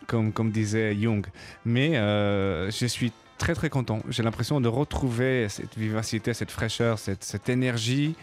comme, 0.07 0.31
comme 0.31 0.51
disait 0.51 0.95
Jung. 0.99 1.25
Mais 1.65 1.97
euh, 1.97 2.71
je 2.71 2.85
suis 2.87 3.11
très 3.37 3.53
très 3.53 3.69
content. 3.69 3.99
J'ai 4.09 4.23
l'impression 4.23 4.59
de 4.61 4.67
retrouver 4.67 5.47
cette 5.49 5.77
vivacité, 5.77 6.33
cette 6.33 6.51
fraîcheur, 6.51 6.97
cette, 6.99 7.23
cette 7.23 7.49
énergie 7.49 8.15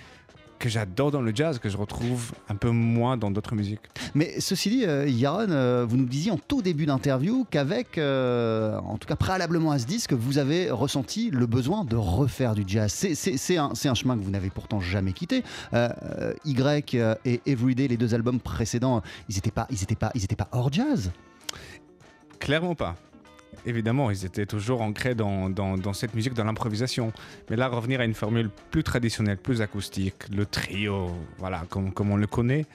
que 0.63 0.69
j'adore 0.69 1.11
dans 1.11 1.21
le 1.21 1.35
jazz, 1.35 1.59
que 1.59 1.69
je 1.69 1.77
retrouve 1.77 2.31
un 2.49 2.55
peu 2.55 2.71
moins 2.71 3.17
dans 3.17 3.33
d'autres 3.33 3.57
musiques. 3.57 3.81
Mais 4.15 4.39
ceci 4.39 4.71
dit, 4.71 4.85
euh, 4.87 5.09
Yaron, 5.09 5.51
euh, 5.51 5.85
vous 5.85 5.97
nous 5.97 6.05
disiez 6.05 6.31
en 6.31 6.39
tout 6.39 6.63
début 6.63 6.87
d'interview 6.87 7.45
qu'avec, 7.51 7.99
euh, 7.99 8.79
en 8.79 8.97
tout 8.97 9.09
cas 9.09 9.17
préalablement 9.17 9.73
à 9.73 9.81
ce 9.81 9.87
disque, 9.87 10.13
vous 10.13 10.39
avez 10.39 10.71
ressenti 10.71 11.31
le 11.31 11.47
besoin 11.47 11.85
de 11.85 11.97
refaire 11.97 12.55
du 12.55 12.63
jazz. 12.65 12.93
C'est- 12.93 13.57
un, 13.59 13.95
chemin 13.95 14.17
que 14.17 14.23
vous 14.23 14.31
n'avez 14.31 14.51
pourtant 14.51 14.81
jamais 14.81 15.13
quitté. 15.13 15.43
Y 16.45 16.95
et 17.25 17.41
Everyday, 17.45 17.89
les 17.89 17.97
deux 17.97 18.15
albums 18.15 18.39
précédents, 18.39 19.03
ils 19.29 19.35
n'étaient 19.35 19.51
pas, 19.51 19.67
ils 19.69 19.83
étaient 19.83 19.97
pas, 19.97 20.13
ils 20.15 20.23
étaient 20.23 20.37
pas 20.37 20.49
hors 20.53 20.73
jazz. 20.73 21.11
Clairement 22.39 22.77
pas. 22.77 22.95
Évidemment, 23.67 24.11
ils 24.11 24.25
étaient 24.25 24.47
toujours 24.47 24.83
ancrés 24.83 25.15
dans, 25.15 25.93
cette 25.93 26.15
musique, 26.15 26.35
dans 26.35 26.45
l'improvisation. 26.45 27.13
Mais 27.51 27.57
là, 27.57 27.69
revenir 27.69 28.01
à 28.01 28.05
une 28.05 28.15
formule 28.15 28.51
plus 28.71 28.83
traditionnelle, 28.83 29.37
plus 29.37 29.61
acoustique, 29.61 30.15
le 30.35 30.47
trio, 30.47 31.11
voilà, 31.39 31.65
comme, 31.69 31.93
on 32.11 32.17
le 32.17 32.27
connaît, 32.27 32.67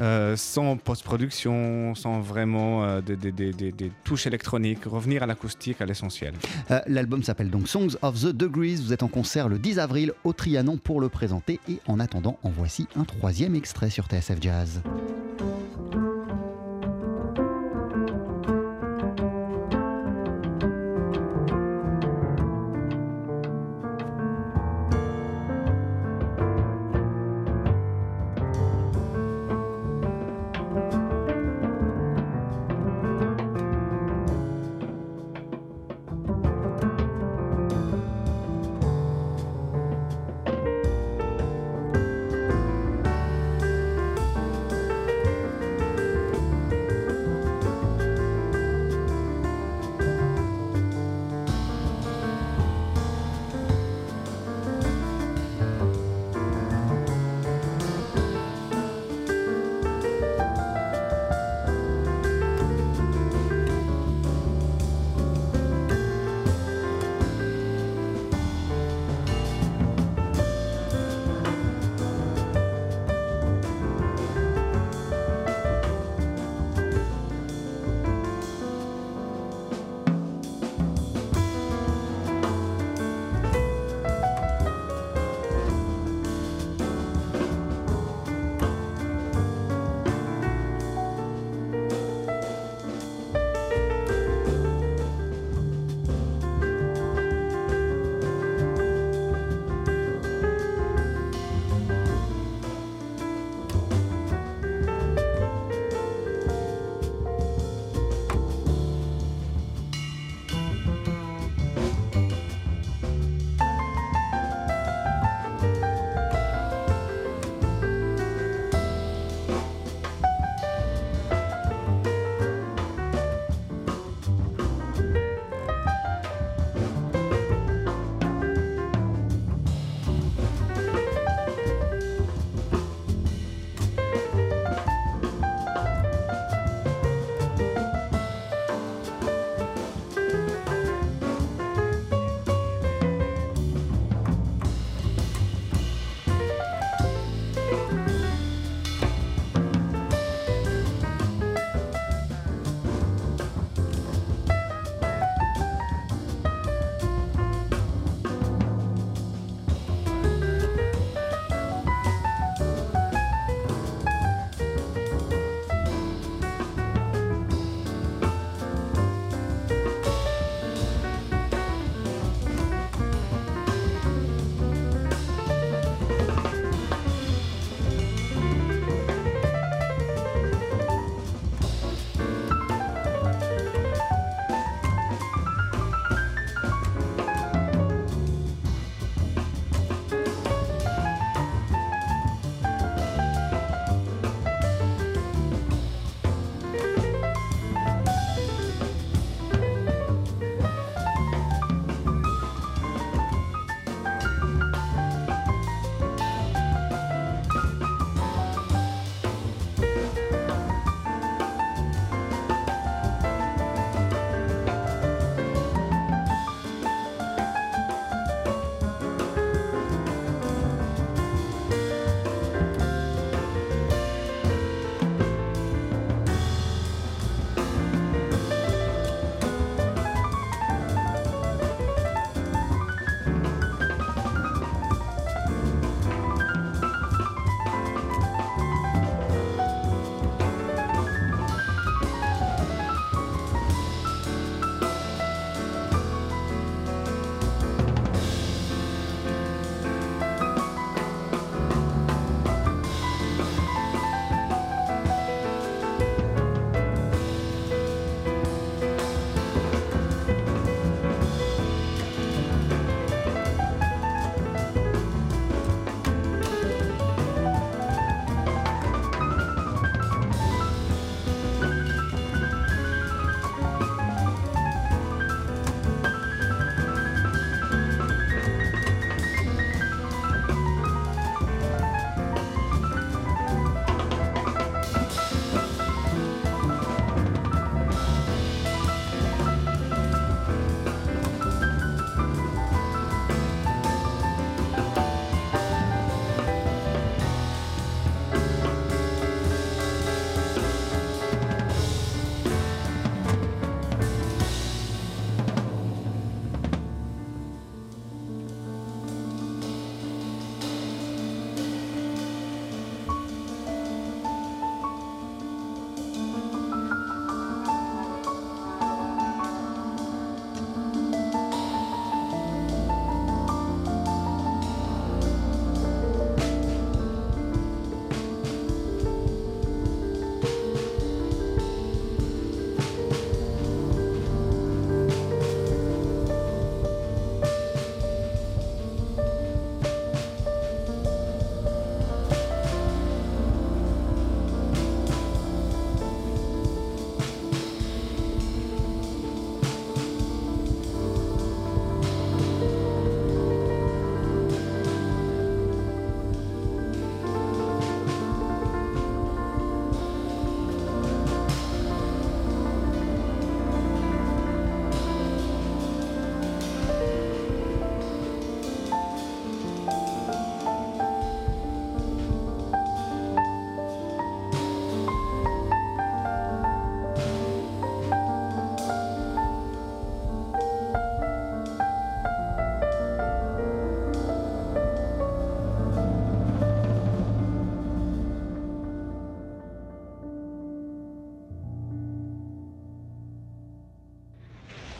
euh, 0.00 0.36
sans 0.36 0.76
post-production, 0.76 1.94
sans 1.94 2.20
vraiment 2.20 2.84
euh, 2.84 3.00
des 3.00 3.92
touches 4.04 4.26
électroniques, 4.26 4.84
revenir 4.84 5.22
à 5.22 5.26
l'acoustique, 5.26 5.80
à 5.80 5.86
l'essentiel. 5.86 6.34
Euh, 6.70 6.80
L'album 6.86 7.22
s'appelle 7.22 7.50
donc 7.50 7.68
Songs 7.68 7.96
of 8.02 8.20
the 8.20 8.28
Degrees. 8.28 8.76
Vous 8.76 8.92
êtes 8.92 9.02
en 9.02 9.08
concert 9.08 9.48
le 9.48 9.58
10 9.58 9.78
avril 9.78 10.12
au 10.24 10.32
Trianon 10.32 10.76
pour 10.76 11.00
le 11.00 11.08
présenter. 11.08 11.60
Et 11.68 11.78
en 11.86 12.00
attendant, 12.00 12.38
en 12.42 12.50
voici 12.50 12.86
un 12.96 13.04
troisième 13.04 13.54
extrait 13.54 13.90
sur 13.90 14.06
TSF 14.06 14.38
Jazz. 14.40 14.82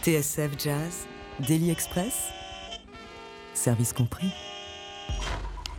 TSF 0.05 0.51
Jazz, 0.63 1.07
Daily 1.49 1.71
Express, 1.71 2.29
service 3.55 3.95
compris. 3.95 4.27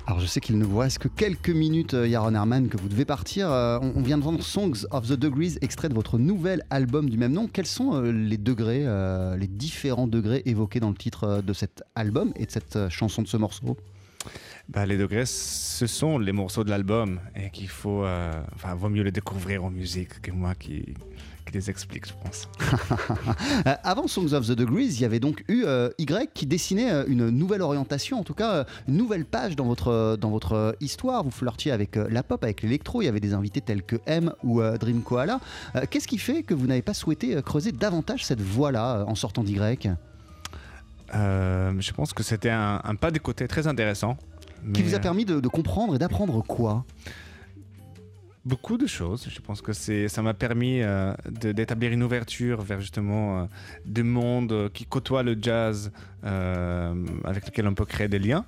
Alors 0.08 0.20
je 0.20 0.26
sais 0.26 0.40
qu'il 0.40 0.58
ne 0.58 0.66
vous 0.66 0.80
reste 0.80 0.98
que 0.98 1.08
quelques 1.08 1.52
minutes, 1.52 1.94
euh, 1.94 2.08
Yaron 2.08 2.34
Herman, 2.34 2.68
que 2.68 2.76
vous 2.76 2.90
devez 2.90 3.06
partir. 3.06 3.52
Euh, 3.52 3.78
on, 3.84 3.94
on 3.98 4.02
vient 4.02 4.18
de 4.18 4.24
vendre 4.24 4.42
Songs 4.42 4.88
of 4.90 5.08
the 5.08 5.14
Degrees, 5.14 5.60
extrait 5.62 5.90
de 5.90 5.94
votre 5.94 6.18
nouvel 6.18 6.64
album 6.72 7.08
du 7.08 7.20
même 7.20 7.34
nom. 7.34 7.48
Quels 7.48 7.68
sont 7.68 7.94
euh, 7.94 8.12
les 8.12 8.40
degrés, 8.40 8.82
euh, 8.88 9.38
les 9.38 9.46
différents 9.46 10.08
degrés 10.08 10.42
évoqués 10.48 10.80
dans 10.80 10.90
le 10.90 10.96
titre 10.96 11.44
de 11.46 11.54
cet 11.54 11.84
album 11.94 12.34
et 12.36 12.48
de 12.48 12.52
cette 12.52 12.90
chanson 12.90 13.22
de 13.22 13.28
ce 13.28 13.38
morceau? 13.38 13.78
Bah, 14.68 14.86
les 14.86 14.98
degrés, 14.98 15.26
ce 15.28 15.86
sont 15.86 16.18
les 16.18 16.32
morceaux 16.32 16.64
de 16.64 16.72
l'album 16.72 17.20
et 17.36 17.52
qu'il 17.52 17.68
faut, 17.68 18.04
euh, 18.04 18.32
enfin, 18.56 18.74
vaut 18.74 18.90
mieux 18.90 19.04
les 19.04 19.12
découvrir 19.12 19.64
en 19.64 19.70
musique 19.70 20.22
que 20.22 20.32
moi 20.32 20.56
qui, 20.56 20.96
qui 21.46 21.54
les 21.54 21.70
explique, 21.70 22.08
je 22.08 22.14
pense. 22.24 22.50
Avant 23.84 24.08
Songs 24.08 24.34
of 24.34 24.48
the 24.48 24.52
Degrees, 24.52 24.88
il 24.96 25.02
y 25.02 25.06
avait 25.06 25.20
donc 25.20 25.44
eu 25.48 25.64
euh, 25.66 25.90
Y 25.98 26.32
qui 26.34 26.46
dessinait 26.46 26.92
euh, 26.92 27.06
une 27.08 27.30
nouvelle 27.30 27.62
orientation, 27.62 28.20
en 28.20 28.24
tout 28.24 28.34
cas 28.34 28.52
euh, 28.52 28.64
une 28.88 28.98
nouvelle 28.98 29.26
page 29.26 29.56
dans 29.56 29.66
votre, 29.66 30.18
dans 30.20 30.30
votre 30.30 30.76
histoire. 30.82 31.24
Vous 31.24 31.32
flirtiez 31.32 31.72
avec 31.72 31.96
la 31.96 32.24
pop, 32.24 32.44
avec 32.44 32.62
l'électro, 32.62 33.02
il 33.02 33.06
y 33.06 33.08
avait 33.08 33.20
des 33.20 33.34
invités 33.34 33.62
tels 33.62 33.84
que 33.84 33.98
M 34.06 34.34
ou 34.44 34.62
Dream 34.80 35.02
Koala. 35.02 35.40
Qu'est-ce 35.90 36.08
qui 36.08 36.18
fait 36.18 36.44
que 36.44 36.54
vous 36.54 36.68
n'avez 36.68 36.82
pas 36.82 36.94
souhaité 36.94 37.42
creuser 37.44 37.72
davantage 37.72 38.26
cette 38.26 38.42
voie-là 38.42 39.06
en 39.08 39.16
sortant 39.16 39.44
d'Y? 39.44 39.60
Euh, 41.14 41.74
je 41.80 41.92
pense 41.92 42.14
que 42.14 42.24
c'était 42.24 42.50
un, 42.50 42.82
un 42.84 42.96
pas 42.96 43.12
de 43.12 43.20
côté 43.20 43.48
très 43.48 43.68
intéressant. 43.68 44.18
Qui 44.74 44.82
vous 44.82 44.96
a 44.96 45.00
permis 45.00 45.26
de, 45.26 45.40
de 45.40 45.48
comprendre 45.48 45.96
et 45.96 46.00
d'apprendre 46.00 46.44
quoi? 46.44 46.86
Beaucoup 48.46 48.78
de 48.78 48.86
choses. 48.86 49.28
Je 49.28 49.40
pense 49.40 49.64
que 49.64 49.74
ça 49.74 50.22
m'a 50.22 50.36
permis 50.36 50.84
euh, 50.84 51.16
d'établir 51.28 51.92
une 51.92 52.04
ouverture 52.04 52.62
vers 52.62 52.80
justement 52.80 53.40
euh, 53.40 53.46
des 53.88 54.04
mondes 54.04 54.70
qui 54.72 54.86
côtoient 54.86 55.24
le 55.24 55.36
jazz, 55.42 55.92
euh, 56.24 56.94
avec 57.24 57.48
lequel 57.48 57.68
on 57.68 57.74
peut 57.74 57.86
créer 57.86 58.08
des 58.08 58.20
liens. 58.20 58.46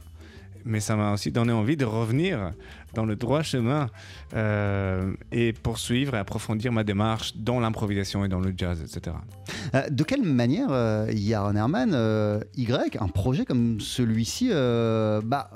Mais 0.68 0.82
ça 0.82 0.96
m'a 0.98 1.14
aussi 1.14 1.32
donné 1.32 1.54
envie 1.54 1.78
de 1.78 1.86
revenir 1.86 2.52
dans 2.94 3.06
le 3.06 3.16
droit 3.16 3.42
chemin 3.42 3.90
euh, 4.34 5.14
et 5.32 5.54
poursuivre 5.54 6.16
et 6.16 6.18
approfondir 6.18 6.72
ma 6.74 6.84
démarche 6.84 7.38
dans 7.38 7.60
l'improvisation 7.60 8.26
et 8.26 8.28
dans 8.28 8.40
le 8.42 8.54
jazz, 8.56 8.82
etc. 8.82 9.16
Euh, 9.74 9.90
De 9.90 10.04
quelle 10.04 10.24
manière, 10.24 10.68
euh, 10.72 11.08
Yaron 11.14 11.56
Herman, 11.56 11.92
euh, 11.94 12.42
Y, 12.58 12.98
un 13.00 13.08
projet 13.08 13.46
comme 13.46 13.80
celui-ci, 13.80 14.50
bah, 14.50 15.50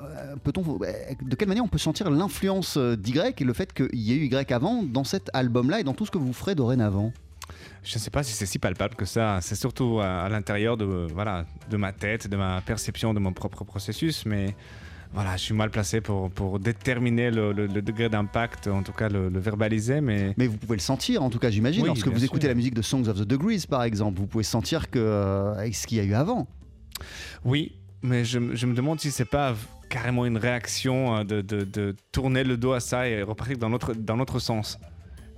peut-on, 0.44 0.62
de 0.62 1.36
quelle 1.36 1.48
manière 1.48 1.64
on 1.64 1.68
peut 1.68 1.78
sentir 1.78 2.10
l'influence 2.10 2.78
d'Y 2.78 3.18
et 3.18 3.44
le 3.44 3.52
fait 3.52 3.72
qu'il 3.72 3.88
y 4.00 4.12
ait 4.12 4.16
eu 4.16 4.26
Y 4.26 4.50
avant 4.52 4.82
dans 4.82 5.04
cet 5.04 5.28
album-là 5.34 5.80
et 5.80 5.84
dans 5.84 5.94
tout 5.94 6.06
ce 6.06 6.10
que 6.10 6.18
vous 6.18 6.32
ferez 6.32 6.54
dorénavant? 6.54 7.12
Je 7.82 7.96
ne 7.96 8.00
sais 8.00 8.10
pas 8.10 8.22
si 8.22 8.32
c'est 8.32 8.46
si 8.46 8.58
palpable 8.58 8.94
que 8.94 9.04
ça. 9.04 9.40
C'est 9.42 9.56
surtout 9.56 9.98
à, 10.00 10.22
à 10.22 10.28
l'intérieur 10.28 10.76
de, 10.76 11.06
voilà, 11.12 11.44
de 11.68 11.76
ma 11.76 11.92
tête, 11.92 12.28
de 12.28 12.36
ma 12.36 12.60
perception 12.60 13.12
de 13.12 13.18
mon 13.18 13.32
propre 13.32 13.64
processus. 13.64 14.24
Mais 14.24 14.54
voilà, 15.14 15.36
je 15.36 15.42
suis 15.42 15.54
mal 15.54 15.70
placé 15.70 16.00
pour, 16.00 16.30
pour 16.30 16.58
déterminer 16.58 17.30
le, 17.30 17.52
le- 17.52 17.66
le 17.66 17.82
degré 17.82 18.08
d'impact, 18.08 18.66
en 18.68 18.82
tout 18.82 18.92
cas 18.92 19.08
le, 19.08 19.28
le 19.28 19.38
verbaliser. 19.40 20.00
Mais 20.00 20.34
Mais 20.38 20.46
vous 20.46 20.56
pouvez 20.56 20.76
le 20.76 20.80
sentir, 20.82 21.22
en 21.22 21.28
tout 21.30 21.38
cas, 21.38 21.50
j'imagine. 21.50 21.82
Oui, 21.82 21.88
Lorsque 21.88 22.08
vous 22.08 22.18
sûr. 22.18 22.24
écoutez 22.24 22.48
la 22.48 22.54
musique 22.54 22.74
de 22.74 22.82
Songs 22.82 23.06
of 23.08 23.18
the 23.18 23.24
Degrees, 23.26 23.66
par 23.68 23.82
exemple, 23.82 24.18
vous 24.18 24.26
pouvez 24.26 24.44
sentir 24.44 24.90
que 24.90 24.98
euh, 24.98 25.70
ce 25.72 25.86
qu'il 25.86 25.98
y 25.98 26.00
a 26.00 26.04
eu 26.04 26.14
avant. 26.14 26.46
oui, 27.44 27.72
mais 28.02 28.24
je, 28.24 28.38
me- 28.38 28.54
je 28.56 28.66
me 28.66 28.74
demande 28.74 29.00
si 29.00 29.10
c'est 29.10 29.24
pas 29.24 29.54
carrément 29.88 30.24
une 30.24 30.38
réaction 30.38 31.16
euh, 31.18 31.24
de, 31.24 31.40
de- 31.42 31.64
de 31.64 31.94
tourner 32.10 32.42
le 32.44 32.56
dos 32.56 32.72
à 32.72 32.80
ça 32.80 33.08
et 33.08 33.22
repartir 33.22 33.58
dans 33.58 33.68
l'autre 33.68 33.92
dans 33.94 34.16
l'autre 34.16 34.38
sens. 34.38 34.78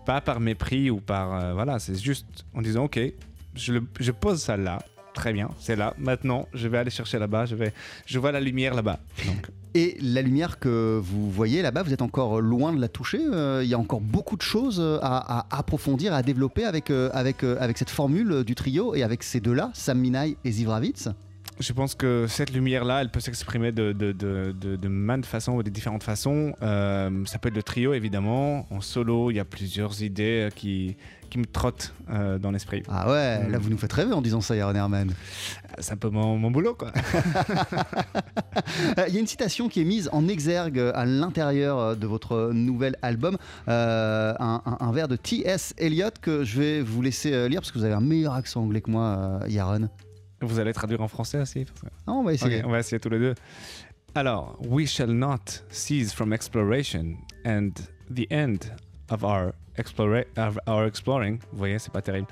Pas 0.06 0.20
par 0.20 0.38
mépris 0.38 0.90
ou 0.90 1.00
par 1.00 1.34
euh, 1.34 1.52
voilà, 1.54 1.78
c'est 1.78 2.00
juste 2.00 2.44
en 2.54 2.62
disant 2.62 2.84
ok, 2.84 3.00
je, 3.54 3.74
je 3.98 4.12
pose 4.12 4.40
ça 4.40 4.56
là. 4.56 4.78
Très 5.14 5.32
bien, 5.32 5.48
c'est 5.60 5.76
là. 5.76 5.94
Maintenant, 5.96 6.48
je 6.52 6.66
vais 6.66 6.76
aller 6.76 6.90
chercher 6.90 7.20
là-bas. 7.20 7.46
Je 7.46 7.54
vais, 7.54 7.72
je 8.04 8.18
vois 8.18 8.32
la 8.32 8.40
lumière 8.40 8.74
là-bas. 8.74 8.98
Et 9.74 9.96
la 10.00 10.22
lumière 10.22 10.58
que 10.58 11.00
vous 11.02 11.30
voyez 11.30 11.62
là-bas, 11.62 11.84
vous 11.84 11.92
êtes 11.92 12.02
encore 12.02 12.40
loin 12.40 12.72
de 12.72 12.80
la 12.80 12.88
toucher. 12.88 13.20
euh, 13.32 13.62
il 13.64 13.70
y 13.70 13.74
a 13.74 13.78
encore 13.78 14.00
beaucoup 14.00 14.36
de 14.36 14.42
choses 14.42 14.80
à, 15.02 15.46
approfondir, 15.56 16.12
à 16.12 16.22
développer 16.22 16.64
avec, 16.64 16.90
euh, 16.90 17.10
avec, 17.12 17.44
euh, 17.44 17.56
avec 17.60 17.78
cette 17.78 17.90
formule 17.90 18.44
du 18.44 18.54
trio 18.56 18.94
et 18.94 19.02
avec 19.04 19.22
ces 19.22 19.40
deux-là, 19.40 19.70
Sam 19.72 19.98
Minai 19.98 20.36
et 20.44 20.50
Zivravitz. 20.50 21.08
Je 21.60 21.72
pense 21.72 21.94
que 21.94 22.26
cette 22.28 22.52
lumière-là, 22.52 23.00
elle 23.00 23.10
peut 23.10 23.20
s'exprimer 23.20 23.70
de, 23.70 23.92
de, 23.92 24.10
de, 24.10 24.52
de, 24.60 24.74
de 24.74 24.88
maintes 24.88 25.24
façons 25.24 25.52
ou 25.52 25.62
de 25.62 25.70
différentes 25.70 26.02
façons. 26.02 26.52
Euh, 26.62 27.24
ça 27.26 27.38
peut 27.38 27.48
être 27.48 27.54
le 27.54 27.62
trio, 27.62 27.94
évidemment. 27.94 28.66
En 28.72 28.80
solo, 28.80 29.30
il 29.30 29.36
y 29.36 29.40
a 29.40 29.44
plusieurs 29.44 30.02
idées 30.02 30.46
euh, 30.46 30.50
qui, 30.50 30.96
qui 31.30 31.38
me 31.38 31.44
trottent 31.46 31.94
euh, 32.10 32.38
dans 32.38 32.50
l'esprit. 32.50 32.82
Ah 32.88 33.08
ouais, 33.08 33.44
Mm. 33.46 33.52
là 33.52 33.58
vous 33.58 33.70
nous 33.70 33.78
faites 33.78 33.92
rêver 33.92 34.12
en 34.12 34.20
disant 34.20 34.40
ça, 34.40 34.56
Yaron 34.56 34.74
Herman. 34.74 35.12
C'est 35.78 35.92
un 35.92 35.96
peu 35.96 36.10
mon, 36.10 36.36
mon 36.38 36.50
boulot, 36.50 36.74
quoi. 36.74 36.90
Il 39.08 39.14
y 39.14 39.16
a 39.16 39.20
une 39.20 39.26
citation 39.26 39.68
qui 39.68 39.80
est 39.80 39.84
mise 39.84 40.08
en 40.12 40.26
exergue 40.26 40.80
à 40.94 41.04
l'intérieur 41.06 41.96
de 41.96 42.06
votre 42.06 42.50
nouvel 42.52 42.96
album, 43.02 43.36
euh, 43.68 44.34
un, 44.40 44.60
un- 44.66 44.76
un 44.80 44.92
vers 44.92 45.06
de 45.08 45.16
T.S. 45.16 45.72
Eliot 45.78 46.08
que 46.20 46.42
je 46.44 46.60
vais 46.60 46.80
vous 46.82 47.00
laisser 47.00 47.48
lire 47.48 47.60
parce 47.60 47.70
que 47.70 47.78
vous 47.78 47.84
avez 47.84 47.94
un 47.94 48.00
meilleur 48.00 48.34
accent 48.34 48.62
anglais 48.62 48.80
que 48.80 48.90
moi, 48.90 49.38
Yaron. 49.48 49.88
Vous 50.44 50.58
allez 50.58 50.72
traduire 50.72 51.00
en 51.00 51.08
français 51.08 51.40
aussi 51.40 51.66
Non, 52.06 52.20
on 52.20 52.22
va 52.24 52.32
essayer. 52.34 52.64
On 52.64 52.70
va 52.70 52.78
essayer 52.80 53.00
tous 53.00 53.08
les 53.10 53.18
deux. 53.18 53.34
Alors, 54.14 54.56
we 54.68 54.86
shall 54.86 55.10
not 55.10 55.40
cease 55.70 56.12
from 56.12 56.32
exploration 56.32 57.16
and 57.44 57.70
the 58.08 58.26
end 58.30 58.58
of 59.10 59.24
our, 59.24 59.52
explora- 59.76 60.24
our 60.66 60.86
exploring. 60.86 61.38
Vous 61.52 61.58
voyez, 61.58 61.78
c'est 61.80 61.92
pas 61.92 62.02
terrible. 62.02 62.28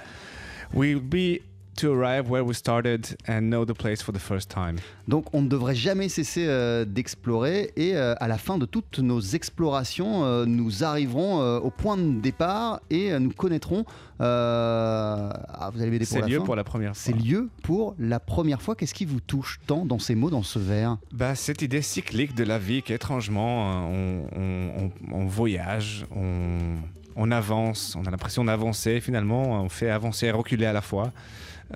We'll 0.73 1.01
be 1.01 1.41
to 1.77 1.93
arrive 1.93 2.29
where 2.31 2.45
we 2.45 2.55
started 2.55 3.17
and 3.29 3.43
know 3.51 3.65
the 3.65 3.73
place 3.73 4.03
for 4.03 4.13
the 4.15 4.19
first 4.21 4.51
time. 4.51 4.77
Donc 5.09 5.27
on 5.33 5.43
ne 5.43 5.49
devrait 5.49 5.75
jamais 5.75 6.09
cesser 6.09 6.45
euh, 6.47 6.85
d'explorer 6.85 7.73
et 7.77 7.97
euh, 7.97 8.15
à 8.21 8.29
la 8.29 8.39
fin 8.39 8.59
de 8.59 8.67
toutes 8.67 8.99
nos 8.99 9.21
explorations, 9.21 10.25
euh, 10.25 10.45
nous 10.45 10.85
arriverons 10.85 11.41
au 11.59 11.71
point 11.71 11.97
de 11.97 12.21
départ 12.21 12.81
et 12.91 13.19
nous 13.19 13.33
connaîtrons. 13.33 13.85
ah, 14.21 15.71
vous 15.73 15.81
allez 15.83 15.91
m'aider 15.91 16.05
pour 16.05 16.15
C'est 16.15 16.21
la 16.21 16.27
lieu 16.29 16.39
fin. 16.39 16.45
pour 16.45 16.57
la 16.57 16.65
première 16.65 16.95
C'est 16.97 17.13
fois. 17.13 17.23
lieu 17.23 17.49
pour 17.63 17.95
la 17.99 18.21
première 18.21 18.63
fois. 18.63 18.75
Qu'est-ce 18.77 18.95
qui 18.95 19.05
vous 19.05 19.21
touche 19.21 19.61
tant 19.67 19.85
dans 19.85 19.99
ces 19.99 20.15
mots, 20.15 20.31
dans 20.31 20.43
ce 20.43 20.59
vers? 20.59 20.99
Bah, 21.13 21.35
cette 21.35 21.63
idée 21.63 21.83
cyclique 21.83 22.35
de 22.35 22.45
la 22.45 22.59
vie 22.59 22.83
qu'étrangement, 22.83 23.89
on, 23.89 24.25
on- 24.37 24.85
on- 24.85 24.91
on 25.13 25.27
voyage, 25.27 26.07
on, 26.15 26.77
on 27.17 27.31
avance, 27.31 27.97
on 27.99 28.05
a 28.07 28.11
l'impression 28.11 28.45
d'avancer 28.45 29.01
finalement, 29.01 29.63
on 29.63 29.69
fait 29.69 29.91
avancer 29.91 30.27
et 30.27 30.31
reculer 30.31 30.67
à 30.67 30.73
la 30.73 30.81
fois. 30.83 31.13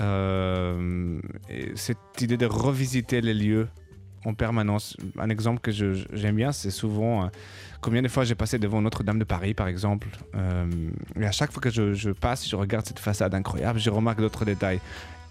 Euh, 0.00 1.20
et 1.48 1.72
cette 1.74 1.98
idée 2.20 2.36
de 2.36 2.46
revisiter 2.46 3.20
les 3.20 3.34
lieux 3.34 3.68
en 4.24 4.34
permanence. 4.34 4.96
Un 5.18 5.30
exemple 5.30 5.60
que 5.60 5.70
j'aime 5.70 6.36
bien, 6.36 6.52
c'est 6.52 6.70
souvent 6.70 7.24
euh, 7.24 7.28
combien 7.80 8.02
de 8.02 8.08
fois 8.08 8.24
j'ai 8.24 8.34
passé 8.34 8.58
devant 8.58 8.82
Notre-Dame 8.82 9.18
de 9.18 9.24
Paris, 9.24 9.54
par 9.54 9.68
exemple. 9.68 10.08
Euh, 10.34 10.66
et 11.20 11.26
à 11.26 11.32
chaque 11.32 11.52
fois 11.52 11.60
que 11.62 11.70
je, 11.70 12.10
passe, 12.10 12.48
je 12.48 12.56
regarde 12.56 12.84
cette 12.84 12.98
façade 12.98 13.34
incroyable, 13.34 13.78
je 13.78 13.90
remarque 13.90 14.20
d'autres 14.20 14.44
détails. 14.44 14.80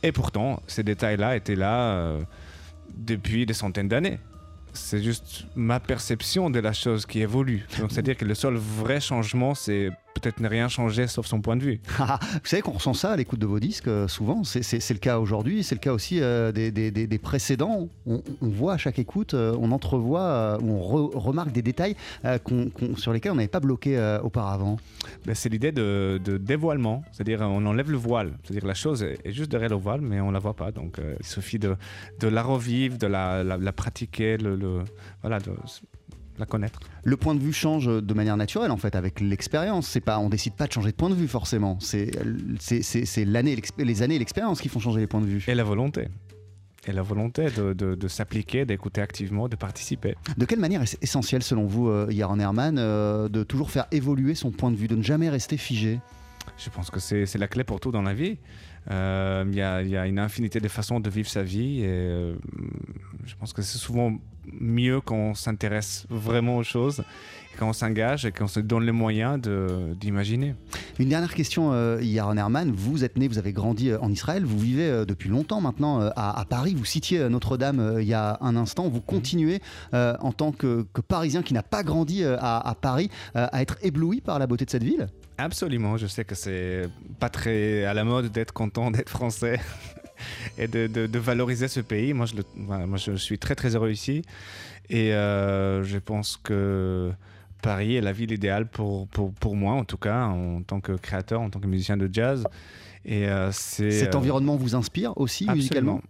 Et 0.02 0.12
pourtant, 0.12 0.62
ces 0.68 0.84
détails-là 0.84 1.36
étaient 1.36 1.56
là 1.56 2.20
depuis 2.96 3.46
des 3.46 3.54
centaines 3.54 3.88
d'années. 3.88 4.20
C'est 4.74 5.02
juste 5.02 5.46
ma 5.56 5.80
perception 5.80 6.50
de 6.50 6.60
la 6.60 6.74
chose 6.74 7.06
qui 7.06 7.22
évolue. 7.22 7.66
Donc, 7.80 7.92
c'est-à-dire 7.92 8.16
que 8.16 8.26
le 8.26 8.36
seul 8.36 8.56
vrai 8.56 9.00
changement, 9.00 9.56
c'est 9.56 9.90
peut-être 10.16 10.40
ne 10.40 10.48
rien 10.48 10.68
changer 10.68 11.08
sauf 11.08 11.26
son 11.28 11.42
point 11.42 11.56
de 11.58 11.64
vue. 11.64 11.80
Vous 12.00 12.06
savez 12.46 12.62
qu'on 12.62 12.72
ressent 12.72 12.94
ça 12.94 13.12
à 13.12 13.16
l'écoute 13.16 13.40
de 13.40 13.46
vos 13.46 13.60
disques, 13.60 13.88
euh, 13.88 14.08
souvent. 14.08 14.44
C'est- 14.44 14.90
le 14.96 15.00
cas 15.00 15.20
aujourd'hui, 15.20 15.64
c'est 15.64 15.76
le 15.76 15.80
cas 15.80 15.92
aussi 15.94 16.22
euh, 16.22 16.52
des, 16.52 16.72
des- 16.72 16.90
des- 16.92 17.06
des 17.08 17.18
précédents. 17.20 17.90
On, 18.08 18.22
on 18.42 18.48
voit 18.50 18.74
à 18.74 18.78
chaque 18.78 18.98
écoute, 18.98 19.34
euh, 19.34 19.56
on 19.60 19.72
entrevoit, 19.72 20.58
on 20.64 20.80
re- 20.80 21.16
remarque 21.18 21.52
des 21.52 21.62
détails 21.62 21.96
qu'on- 22.44 22.72
sur 22.98 23.12
lesquels 23.14 23.34
on 23.34 23.36
n'avait 23.36 23.48
pas 23.48 23.60
bloqué 23.60 23.96
auparavant. 24.24 24.78
Ben, 25.26 25.36
c'est 25.36 25.50
l'idée 25.50 25.72
de, 25.72 26.20
de 26.24 26.38
dévoilement, 26.38 27.04
c'est-à-dire 27.12 27.42
on 27.42 27.66
enlève 27.66 27.92
le 27.92 27.98
voile, 27.98 28.34
c'est-à-dire 28.44 28.66
la 28.66 28.74
chose 28.74 29.04
est, 29.04 29.32
juste 29.32 29.52
derrière 29.52 29.70
le 29.70 29.76
voile, 29.76 30.02
mais 30.02 30.22
on 30.22 30.32
la 30.32 30.40
voit 30.40 30.56
pas. 30.56 30.72
Donc 30.72 31.00
il 31.20 31.26
suffit 31.26 31.60
de, 31.60 31.76
de 32.20 32.28
la 32.28 32.42
revivre, 32.42 32.98
de 32.98 33.08
la, 33.08 33.44
la- 33.44 33.58
la 33.58 33.72
pratiquer, 33.74 34.38
le, 34.38 34.56
le- 34.56 34.84
voilà, 35.22 35.40
de 35.40 35.52
la 36.38 36.46
connaître. 36.46 36.80
Le 37.04 37.18
point 37.18 37.36
de 37.36 37.40
vue 37.40 37.54
change 37.54 37.88
de 37.88 38.14
manière 38.14 38.38
naturelle, 38.38 38.72
en 38.72 38.78
fait, 38.78 38.96
avec 38.96 39.20
l'expérience. 39.22 39.88
C'est 39.88 40.02
pas, 40.02 40.20
on 40.20 40.30
décide 40.30 40.54
pas 40.54 40.68
de 40.68 40.72
changer 40.74 40.92
de 40.92 40.96
point 40.96 41.10
de 41.10 41.16
vue, 41.16 41.28
forcément. 41.28 41.78
C'est 41.80 42.12
l'année, 43.26 43.58
les 43.78 44.02
années 44.02 44.20
l'expérience 44.20 44.62
qui 44.62 44.70
font 44.70 44.80
changer 44.80 45.00
les 45.02 45.08
points 45.08 45.22
de 45.22 45.28
vue. 45.28 45.44
Et 45.48 45.56
la 45.56 45.64
volonté. 45.64 46.08
Et 46.88 46.92
la 46.92 47.02
volonté 47.02 47.46
de, 47.50 47.74
de- 47.74 47.96
de 47.96 48.08
s'appliquer, 48.08 48.66
d'écouter 48.66 49.02
activement, 49.02 49.48
de 49.48 49.56
participer. 49.56 50.16
De 50.38 50.46
quelle 50.46 50.60
manière 50.60 50.82
est-ce 50.84 50.98
essentiel, 51.02 51.42
selon 51.42 51.66
vous, 51.66 51.90
euh, 51.90 52.08
Yaron 52.12 52.40
Herman, 52.40 52.78
euh, 52.78 53.28
de 53.28 53.44
toujours 53.44 53.72
faire 53.72 53.88
évoluer 53.92 54.36
son 54.36 54.52
point 54.52 54.70
de 54.70 54.76
vue, 54.76 54.88
de 54.88 54.96
ne 54.96 55.02
jamais 55.02 55.30
rester 55.30 55.58
figé? 55.58 56.00
Je 56.64 56.70
pense 56.70 56.92
que 56.92 57.00
c'est 57.00 57.38
la 57.40 57.48
clé 57.48 57.64
pour 57.64 57.80
tout 57.80 57.92
dans 57.92 58.04
la 58.04 58.14
vie. 58.14 58.38
Euh, 58.92 59.44
Il 59.48 59.56
y, 59.56 59.62
a, 59.64 59.82
il 59.82 59.90
y 59.90 59.98
a 59.98 60.06
une 60.06 60.20
infinité 60.20 60.60
de 60.60 60.68
façons 60.68 61.00
de 61.00 61.10
vivre 61.10 61.28
sa 61.28 61.42
vie 61.42 61.80
et 61.82 61.86
euh, 61.88 62.36
je 63.26 63.34
pense 63.36 63.52
que 63.52 63.64
c'est 63.64 63.80
souvent 63.80 64.20
mieux 64.52 65.02
quand 65.02 65.16
on 65.16 65.34
s'intéresse 65.34 66.06
vraiment 66.10 66.58
aux 66.58 66.64
choses, 66.64 67.04
quand 67.58 67.70
on 67.70 67.74
s'engage 67.74 68.26
et 68.26 68.32
qu'on 68.34 68.48
se 68.48 68.60
donne 68.60 68.84
les 68.86 68.92
moyens 68.92 69.40
de- 69.42 69.94
d'imaginer. 70.00 70.56
Une 71.00 71.10
dernière 71.10 71.34
question, 71.34 71.72
euh, 71.72 72.02
Yaron 72.02 72.36
Herman. 72.38 72.72
Vous 72.72 73.04
êtes 73.06 73.18
né, 73.18 73.28
vous 73.30 73.38
avez 73.38 73.54
grandi 73.54 73.90
euh, 73.92 74.00
en 74.02 74.12
Israël, 74.12 74.44
vous 74.44 74.60
vivez 74.60 74.90
euh, 74.90 75.06
depuis 75.06 75.30
longtemps 75.30 75.62
maintenant 75.62 76.02
euh, 76.02 76.10
à, 76.18 76.38
à 76.40 76.44
Paris. 76.46 76.74
Vous 76.76 76.84
citiez 76.86 77.30
Notre-Dame 77.30 77.98
il 78.02 78.08
y 78.08 78.14
a 78.14 78.38
un 78.42 78.56
instant. 78.58 78.90
Vous 78.90 79.02
continuez 79.02 79.62
en 79.94 80.32
tant 80.34 80.52
que, 80.52 80.86
que 80.94 81.02
Parisien 81.02 81.42
qui 81.44 81.54
n'a 81.54 81.64
pas 81.64 81.84
grandi 81.84 82.24
à, 82.26 82.58
à 82.60 82.76
Paris 82.76 83.10
à 83.34 83.62
être 83.62 83.78
ébloui 83.82 84.22
par 84.22 84.38
la 84.40 84.48
beauté 84.48 84.66
de 84.66 84.70
cette 84.70 84.84
ville? 84.84 85.08
Absolument, 85.38 85.98
je 85.98 86.08
sais 86.08 86.24
que 86.26 86.36
c'est 86.36 86.88
pas 87.20 87.30
très 87.30 87.84
à 87.86 87.94
la 87.94 88.04
mode 88.04 88.32
d'être 88.32 88.54
content 88.54 88.92
d'être 88.92 89.10
français 89.10 89.60
et 90.58 90.68
de, 90.68 90.88
de- 90.88 91.08
de 91.08 91.20
valoriser 91.20 91.68
ce 91.68 91.80
pays. 91.80 92.14
Moi 92.14 92.26
je, 92.26 92.36
le- 92.36 92.46
moi, 92.86 92.98
je 92.98 93.14
suis 93.16 93.38
très 93.40 93.56
très 93.56 93.76
heureux 93.76 93.92
ici 93.92 94.22
et 94.90 95.14
euh, 95.14 95.84
je 95.84 95.98
pense 95.98 96.38
que 96.38 97.12
Paris 97.62 97.96
est 97.96 98.02
la 98.02 98.12
ville 98.12 98.32
idéale 98.32 98.68
pour, 98.68 99.08
pour, 99.08 99.34
pour 99.34 99.56
moi, 99.56 99.74
en 99.74 99.86
tout 99.86 99.98
cas, 99.98 100.26
en 100.26 100.62
tant 100.62 100.80
que 100.82 100.92
créateur, 100.92 101.42
en 101.42 101.50
tant 101.50 101.60
que 101.60 101.68
musicien 101.68 101.98
de 101.98 102.08
jazz. 102.12 102.44
Et 103.06 103.28
euh, 103.28 103.52
c'est 103.52 103.92
Cet 103.92 104.14
euh, 104.14 104.18
environnement 104.20 104.56
vous 104.56 104.76
inspire 104.76 105.18
aussi 105.18 105.48
musicalement? 105.50 106.02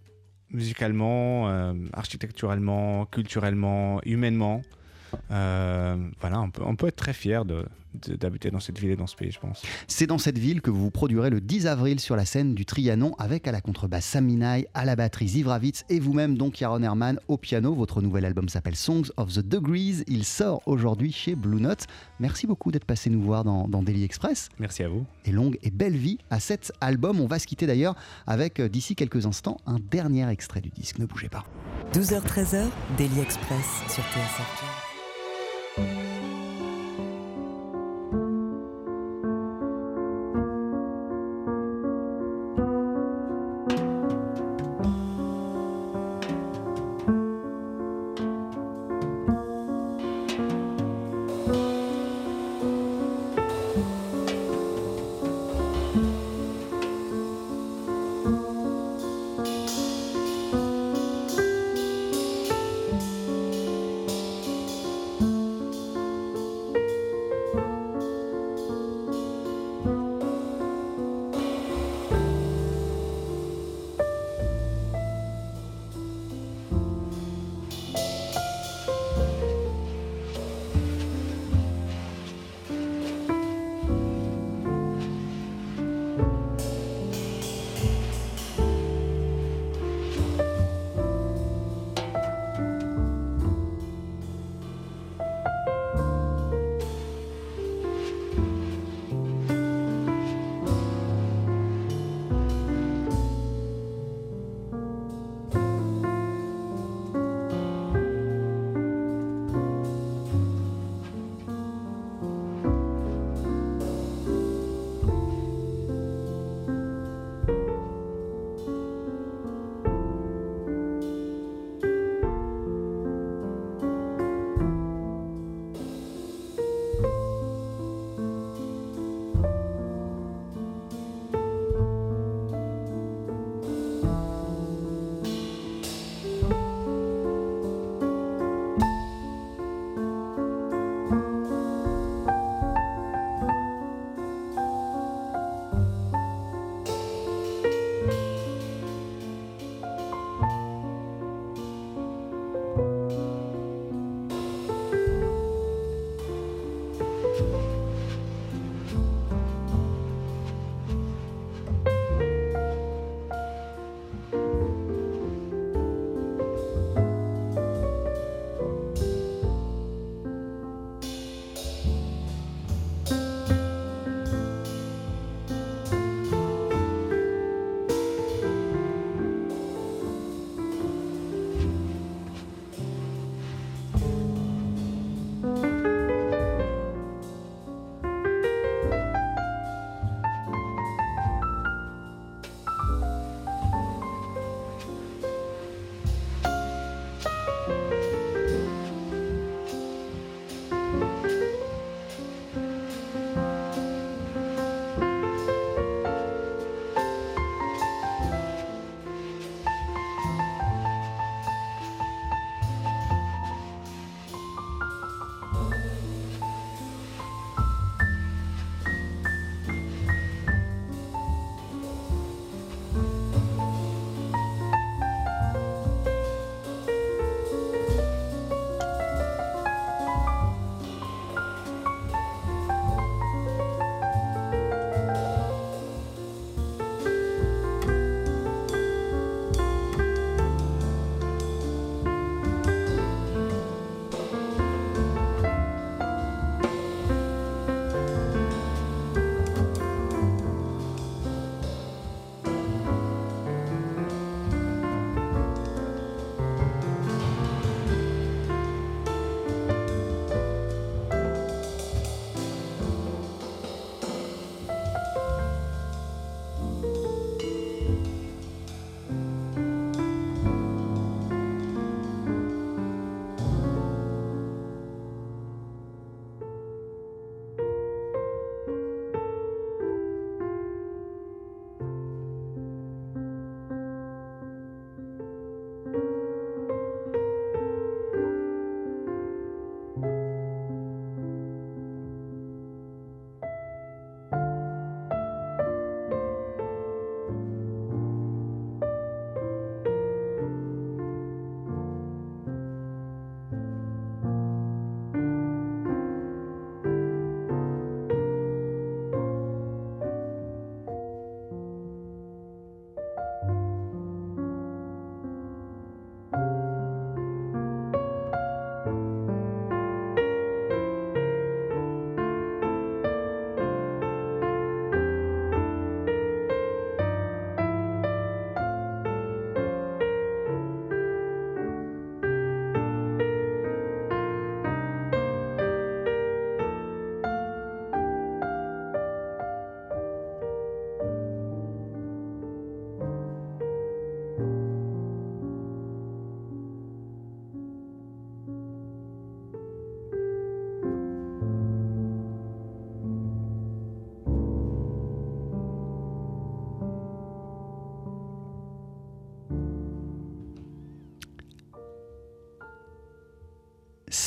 Musicalement, 0.50 1.48
euh, 1.48 1.72
architecturalement, 1.92 3.04
culturellement, 3.06 4.00
humainement. 4.04 4.62
Euh, 5.30 5.96
voilà, 6.20 6.40
on 6.40 6.50
peut, 6.50 6.62
on 6.64 6.76
peut 6.76 6.88
être 6.88 6.96
très 6.96 7.12
fier 7.12 7.44
d'habiter 7.44 8.50
dans 8.50 8.60
cette 8.60 8.78
ville 8.78 8.90
et 8.90 8.96
dans 8.96 9.06
ce 9.06 9.16
pays, 9.16 9.30
je 9.30 9.40
pense. 9.40 9.62
C'est 9.88 10.06
dans 10.06 10.18
cette 10.18 10.38
ville 10.38 10.60
que 10.60 10.70
vous 10.70 10.82
vous 10.82 10.90
produirez 10.90 11.30
le 11.30 11.40
10 11.40 11.66
avril 11.66 12.00
sur 12.00 12.16
la 12.16 12.24
scène 12.24 12.54
du 12.54 12.64
Trianon 12.64 13.14
avec 13.18 13.48
à 13.48 13.52
la 13.52 13.60
contrebasse 13.60 14.04
Saminaï, 14.04 14.66
à 14.74 14.84
la 14.84 14.96
batterie 14.96 15.28
Zivravitz 15.28 15.84
et 15.88 16.00
vous-même 16.00 16.36
donc 16.36 16.60
Yaron 16.60 16.82
Herman 16.82 17.18
au 17.28 17.36
piano. 17.36 17.74
Votre 17.74 18.02
nouvel 18.02 18.24
album 18.24 18.48
s'appelle 18.48 18.76
Songs 18.76 19.10
of 19.16 19.32
the 19.32 19.40
Degrees. 19.40 20.04
Il 20.06 20.24
sort 20.24 20.62
aujourd'hui 20.66 21.12
chez 21.12 21.34
Blue 21.34 21.60
Note. 21.60 21.86
Merci 22.20 22.46
beaucoup 22.46 22.70
d'être 22.70 22.84
passé 22.84 23.10
nous 23.10 23.22
voir 23.22 23.44
dans, 23.44 23.68
dans 23.68 23.82
Daily 23.82 24.04
Express. 24.04 24.48
Merci 24.58 24.82
à 24.82 24.88
vous. 24.88 25.06
Et 25.24 25.32
longue 25.32 25.58
et 25.62 25.70
belle 25.70 25.96
vie 25.96 26.18
à 26.30 26.40
cet 26.40 26.72
album. 26.80 27.20
On 27.20 27.26
va 27.26 27.38
se 27.38 27.46
quitter 27.46 27.66
d'ailleurs 27.66 27.94
avec 28.26 28.60
euh, 28.60 28.68
d'ici 28.68 28.94
quelques 28.94 29.26
instants 29.26 29.58
un 29.66 29.78
dernier 29.78 30.28
extrait 30.28 30.60
du 30.60 30.70
disque. 30.70 30.98
Ne 30.98 31.06
bougez 31.06 31.28
pas. 31.28 31.44
12h-13h, 31.92 32.66
Daily 32.98 33.20
Express 33.20 33.82
sur 33.88 34.02
TSF 34.04 34.85
Jazz. 35.76 35.86
Thank 35.86 36.15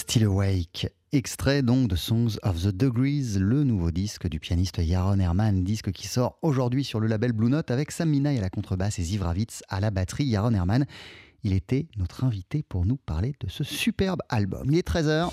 Still 0.10 0.24
Awake, 0.24 0.91
extrait 1.12 1.62
donc 1.62 1.88
de 1.88 1.95
Songs 1.95 2.39
of 2.41 2.64
the 2.64 2.70
Degrees, 2.70 3.38
le 3.38 3.64
nouveau 3.64 3.91
disque 3.91 4.28
du 4.28 4.39
pianiste 4.39 4.80
Yaron 4.80 5.20
Herman, 5.20 5.64
disque 5.64 5.91
qui 5.91 6.07
sort 6.07 6.39
aujourd'hui 6.41 6.84
sur 6.84 6.99
le 6.99 7.05
label 7.05 7.32
Blue 7.32 7.51
Note 7.51 7.70
avec 7.70 7.91
Sam 7.91 8.10
Minaï 8.10 8.39
à 8.39 8.41
la 8.41 8.49
contrebasse 8.49 8.97
et 8.97 9.03
Ziv 9.03 9.22
Ravitz 9.22 9.62
à 9.70 9.80
la 9.80 9.91
batterie. 9.91 10.26
Yaron 10.26 10.55
Herman, 10.55 10.88
il 11.43 11.53
était 11.53 11.86
notre 11.95 12.24
invité 12.24 12.64
pour 12.64 12.88
nous 12.88 12.97
parler 12.97 13.36
de 13.39 13.49
ce 13.49 13.64
superbe 13.64 14.24
album. 14.30 14.72
Il 14.72 14.80
est 14.80 14.88
13h. 14.88 15.30